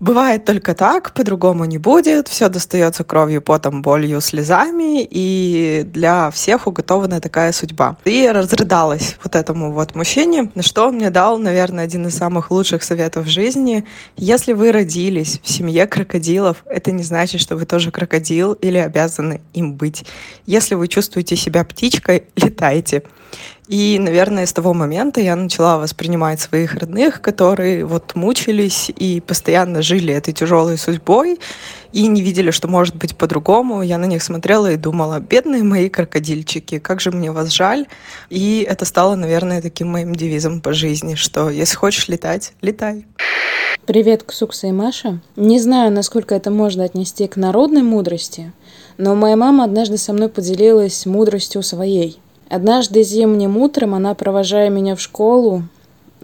Бывает 0.00 0.46
только 0.46 0.74
так, 0.74 1.12
по-другому 1.12 1.66
не 1.66 1.76
будет, 1.76 2.26
все 2.26 2.48
достается 2.48 3.04
кровью, 3.04 3.42
потом, 3.42 3.82
болью, 3.82 4.22
слезами, 4.22 5.06
и 5.08 5.82
для 5.84 6.30
всех 6.30 6.66
уготована 6.66 7.20
такая 7.20 7.52
судьба. 7.52 7.98
И 8.06 8.26
разрыдалась 8.26 9.18
вот 9.22 9.36
этому 9.36 9.72
вот 9.72 9.94
мужчине, 9.94 10.50
на 10.54 10.62
что 10.62 10.88
он 10.88 10.94
мне 10.94 11.10
дал, 11.10 11.36
наверное, 11.36 11.84
один 11.84 12.06
из 12.06 12.16
самых 12.16 12.50
лучших 12.50 12.82
советов 12.82 13.26
в 13.26 13.28
жизни. 13.28 13.84
Если 14.16 14.54
вы 14.54 14.72
родились 14.72 15.38
в 15.42 15.50
семье 15.50 15.86
крокодилов, 15.86 16.64
это 16.64 16.92
не 16.92 17.02
значит, 17.02 17.42
что 17.42 17.56
вы 17.56 17.66
тоже 17.66 17.90
крокодил 17.90 18.54
или 18.54 18.78
обязаны 18.78 19.42
им 19.52 19.74
быть. 19.74 20.06
Если 20.46 20.76
вы 20.76 20.88
чувствуете 20.88 21.36
себя 21.36 21.62
птичкой, 21.62 22.24
летайте. 22.36 23.02
И, 23.68 24.00
наверное, 24.00 24.46
с 24.46 24.52
того 24.52 24.74
момента 24.74 25.20
я 25.20 25.36
начала 25.36 25.78
воспринимать 25.78 26.40
своих 26.40 26.74
родных, 26.74 27.20
которые 27.20 27.84
вот 27.84 28.16
мучились 28.16 28.90
и 28.94 29.20
постоянно 29.20 29.80
жили 29.80 30.12
этой 30.12 30.34
тяжелой 30.34 30.76
судьбой 30.76 31.38
и 31.92 32.08
не 32.08 32.20
видели, 32.20 32.50
что 32.50 32.66
может 32.66 32.96
быть 32.96 33.16
по-другому. 33.16 33.82
Я 33.82 33.98
на 33.98 34.06
них 34.06 34.24
смотрела 34.24 34.72
и 34.72 34.76
думала, 34.76 35.20
бедные 35.20 35.62
мои 35.62 35.88
крокодильчики, 35.88 36.80
как 36.80 37.00
же 37.00 37.12
мне 37.12 37.30
вас 37.30 37.50
жаль. 37.50 37.86
И 38.28 38.66
это 38.68 38.84
стало, 38.84 39.14
наверное, 39.14 39.62
таким 39.62 39.92
моим 39.92 40.16
девизом 40.16 40.60
по 40.60 40.72
жизни, 40.72 41.14
что 41.14 41.48
если 41.48 41.76
хочешь 41.76 42.08
летать, 42.08 42.54
летай. 42.62 43.06
Привет, 43.86 44.24
Ксукса 44.24 44.66
и 44.66 44.72
Маша. 44.72 45.20
Не 45.36 45.58
знаю, 45.60 45.92
насколько 45.92 46.34
это 46.34 46.50
можно 46.50 46.84
отнести 46.84 47.26
к 47.28 47.36
народной 47.36 47.82
мудрости, 47.82 48.52
но 48.98 49.14
моя 49.14 49.36
мама 49.36 49.64
однажды 49.64 49.96
со 49.96 50.12
мной 50.12 50.28
поделилась 50.28 51.06
мудростью 51.06 51.62
своей. 51.62 52.20
Однажды 52.50 53.04
зимним 53.04 53.56
утром 53.56 53.94
она, 53.94 54.14
провожая 54.14 54.70
меня 54.70 54.96
в 54.96 55.00
школу, 55.00 55.62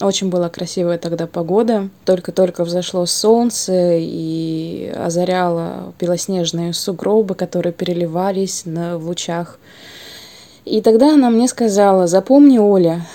очень 0.01 0.29
была 0.29 0.49
красивая 0.49 0.99
тогда 0.99 1.29
погода. 1.29 1.89
Только-только 2.05 2.65
взошло 2.65 3.07
солнце 3.07 3.97
и 3.99 4.93
озаряло 4.95 5.95
белоснежные 6.01 6.75
сугробы, 6.75 7.37
которые 7.37 7.73
переливались 7.73 8.65
на, 8.65 8.99
в 8.99 9.07
лучах. 9.07 9.61
И 10.65 10.81
тогда 10.81 11.15
она 11.15 11.31
мне 11.31 11.47
сказала, 11.47 12.09
запомни, 12.09 12.59
Оля, 12.59 13.07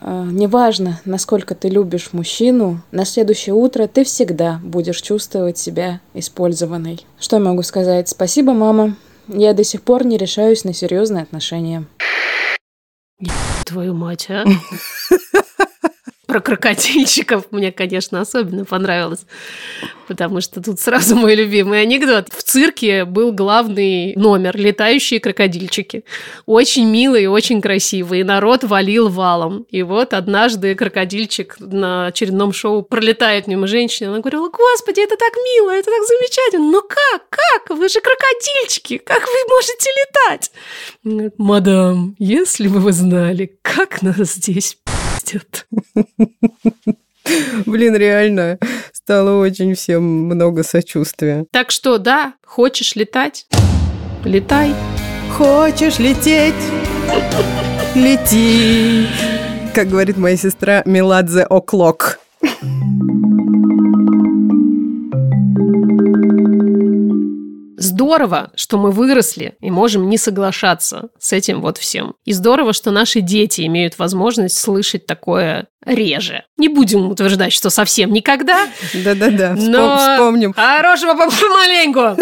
э, 0.00 0.28
неважно, 0.32 0.98
насколько 1.04 1.54
ты 1.54 1.68
любишь 1.68 2.14
мужчину, 2.14 2.80
на 2.90 3.04
следующее 3.04 3.54
утро 3.54 3.86
ты 3.86 4.02
всегда 4.02 4.60
будешь 4.64 5.02
чувствовать 5.02 5.58
себя 5.58 6.00
использованной. 6.14 7.04
Что 7.20 7.36
я 7.36 7.42
могу 7.42 7.62
сказать? 7.62 8.08
Спасибо, 8.08 8.54
мама. 8.54 8.96
Я 9.28 9.54
до 9.54 9.64
сих 9.64 9.82
пор 9.82 10.04
не 10.04 10.16
решаюсь 10.16 10.64
на 10.64 10.72
серьезные 10.72 11.22
отношения. 11.22 11.84
Твою 13.64 13.94
мать, 13.94 14.26
а? 14.30 14.44
Про 16.26 16.40
крокодильчиков 16.40 17.44
мне, 17.52 17.70
конечно, 17.70 18.20
особенно 18.20 18.64
понравилось, 18.64 19.26
потому 20.08 20.40
что 20.40 20.60
тут 20.60 20.80
сразу 20.80 21.14
мой 21.14 21.36
любимый 21.36 21.82
анекдот. 21.82 22.32
В 22.32 22.42
цирке 22.42 23.04
был 23.04 23.32
главный 23.32 24.12
номер 24.16 24.56
«Летающие 24.56 25.20
крокодильчики». 25.20 26.04
Очень 26.44 26.86
милый 26.90 27.24
и 27.24 27.26
очень 27.26 27.60
красивый, 27.60 28.20
и 28.20 28.24
народ 28.24 28.64
валил 28.64 29.08
валом. 29.08 29.66
И 29.70 29.84
вот 29.84 30.14
однажды 30.14 30.74
крокодильчик 30.74 31.56
на 31.60 32.06
очередном 32.06 32.52
шоу 32.52 32.82
пролетает 32.82 33.46
мимо 33.46 33.68
женщины, 33.68 34.08
она 34.08 34.18
говорила, 34.18 34.48
господи, 34.48 35.00
это 35.00 35.16
так 35.16 35.32
мило, 35.36 35.70
это 35.70 35.90
так 35.90 36.02
замечательно, 36.06 36.72
но 36.72 36.80
как, 36.82 37.28
как, 37.28 37.78
вы 37.78 37.88
же 37.88 38.00
крокодильчики, 38.00 38.98
как 38.98 39.22
вы 39.22 39.48
можете 39.48 39.90
летать? 40.00 41.32
Мадам, 41.38 42.16
если 42.18 42.66
бы 42.66 42.80
вы 42.80 42.92
знали, 42.92 43.56
как 43.62 44.02
нас 44.02 44.34
здесь 44.34 44.76
пиздят. 45.26 45.66
Блин, 47.66 47.96
реально, 47.96 48.58
стало 48.92 49.40
очень 49.40 49.74
всем 49.74 50.02
много 50.04 50.62
сочувствия. 50.62 51.44
Так 51.50 51.70
что, 51.70 51.98
да, 51.98 52.34
хочешь 52.44 52.94
летать? 52.94 53.46
Летай. 54.24 54.72
Хочешь 55.32 55.98
лететь? 55.98 56.54
Лети. 57.94 59.06
Как 59.74 59.88
говорит 59.88 60.16
моя 60.16 60.36
сестра 60.36 60.82
Меладзе 60.86 61.46
О'Клок. 61.48 62.18
Здорово, 67.78 68.50
что 68.54 68.78
мы 68.78 68.90
выросли 68.90 69.56
и 69.60 69.70
можем 69.70 70.08
не 70.08 70.16
соглашаться 70.16 71.08
с 71.18 71.32
этим 71.32 71.60
вот 71.60 71.76
всем. 71.76 72.14
И 72.24 72.32
здорово, 72.32 72.72
что 72.72 72.90
наши 72.90 73.20
дети 73.20 73.66
имеют 73.66 73.98
возможность 73.98 74.58
слышать 74.58 75.06
такое 75.06 75.66
реже. 75.84 76.44
Не 76.56 76.68
будем 76.68 77.10
утверждать, 77.10 77.52
что 77.52 77.68
совсем 77.68 78.12
никогда, 78.12 78.66
Да-да-да, 78.94 79.54
но 79.56 79.96
вспомним. 79.98 80.52
хорошего 80.54 81.12
по- 81.14 81.30
помаленьку. 81.30 82.16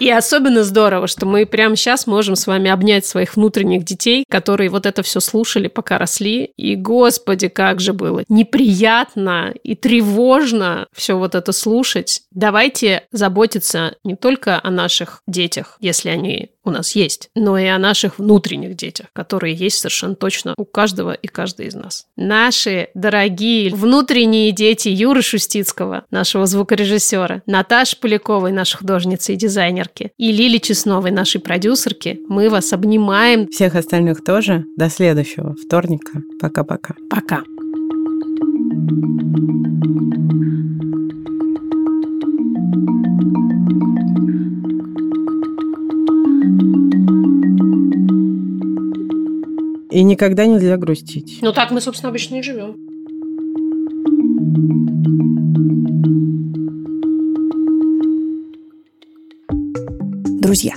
И 0.00 0.10
особенно 0.10 0.62
здорово, 0.62 1.06
что 1.06 1.26
мы 1.26 1.44
прямо 1.44 1.76
сейчас 1.76 2.06
можем 2.06 2.36
с 2.36 2.46
вами 2.46 2.70
обнять 2.70 3.04
своих 3.04 3.36
внутренних 3.36 3.84
детей, 3.84 4.24
которые 4.28 4.70
вот 4.70 4.86
это 4.86 5.02
все 5.02 5.20
слушали, 5.20 5.68
пока 5.68 5.98
росли. 5.98 6.52
И, 6.56 6.76
господи, 6.76 7.48
как 7.48 7.80
же 7.80 7.92
было 7.92 8.22
неприятно 8.28 9.52
и 9.62 9.74
тревожно 9.74 10.86
все 10.92 11.18
вот 11.18 11.34
это 11.34 11.52
слушать. 11.52 12.22
Давайте 12.30 13.04
заботиться 13.10 13.96
не 14.04 14.14
только 14.14 14.60
о 14.62 14.70
наших 14.70 15.22
детях, 15.26 15.76
если 15.80 16.10
они 16.10 16.50
у 16.68 16.70
нас 16.70 16.92
есть, 16.92 17.30
но 17.34 17.58
и 17.58 17.66
о 17.66 17.78
наших 17.78 18.18
внутренних 18.18 18.76
детях, 18.76 19.06
которые 19.12 19.54
есть 19.54 19.78
совершенно 19.78 20.14
точно 20.14 20.54
у 20.56 20.64
каждого 20.64 21.12
и 21.12 21.26
каждой 21.26 21.66
из 21.66 21.74
нас. 21.74 22.06
Наши 22.16 22.88
дорогие 22.94 23.74
внутренние 23.74 24.52
дети 24.52 24.88
Юры 24.88 25.22
Шустицкого, 25.22 26.04
нашего 26.10 26.46
звукорежиссера, 26.46 27.42
Наташи 27.46 27.98
Поляковой, 27.98 28.52
нашей 28.52 28.78
художницы 28.78 29.32
и 29.32 29.36
дизайнерки, 29.36 30.12
и 30.16 30.32
Лили 30.32 30.58
Чесновой, 30.58 31.10
нашей 31.10 31.40
продюсерки, 31.40 32.20
мы 32.28 32.50
вас 32.50 32.72
обнимаем. 32.72 33.48
Всех 33.48 33.74
остальных 33.74 34.22
тоже. 34.22 34.64
До 34.76 34.90
следующего 34.90 35.54
вторника. 35.54 36.22
Пока-пока. 36.40 36.94
Пока. 37.10 37.42
И 49.90 50.02
никогда 50.02 50.46
нельзя 50.46 50.76
грустить. 50.76 51.38
Ну 51.40 51.52
так 51.52 51.70
мы, 51.70 51.80
собственно, 51.80 52.10
обычно 52.10 52.36
и 52.36 52.42
живем. 52.42 52.76
Друзья, 60.40 60.76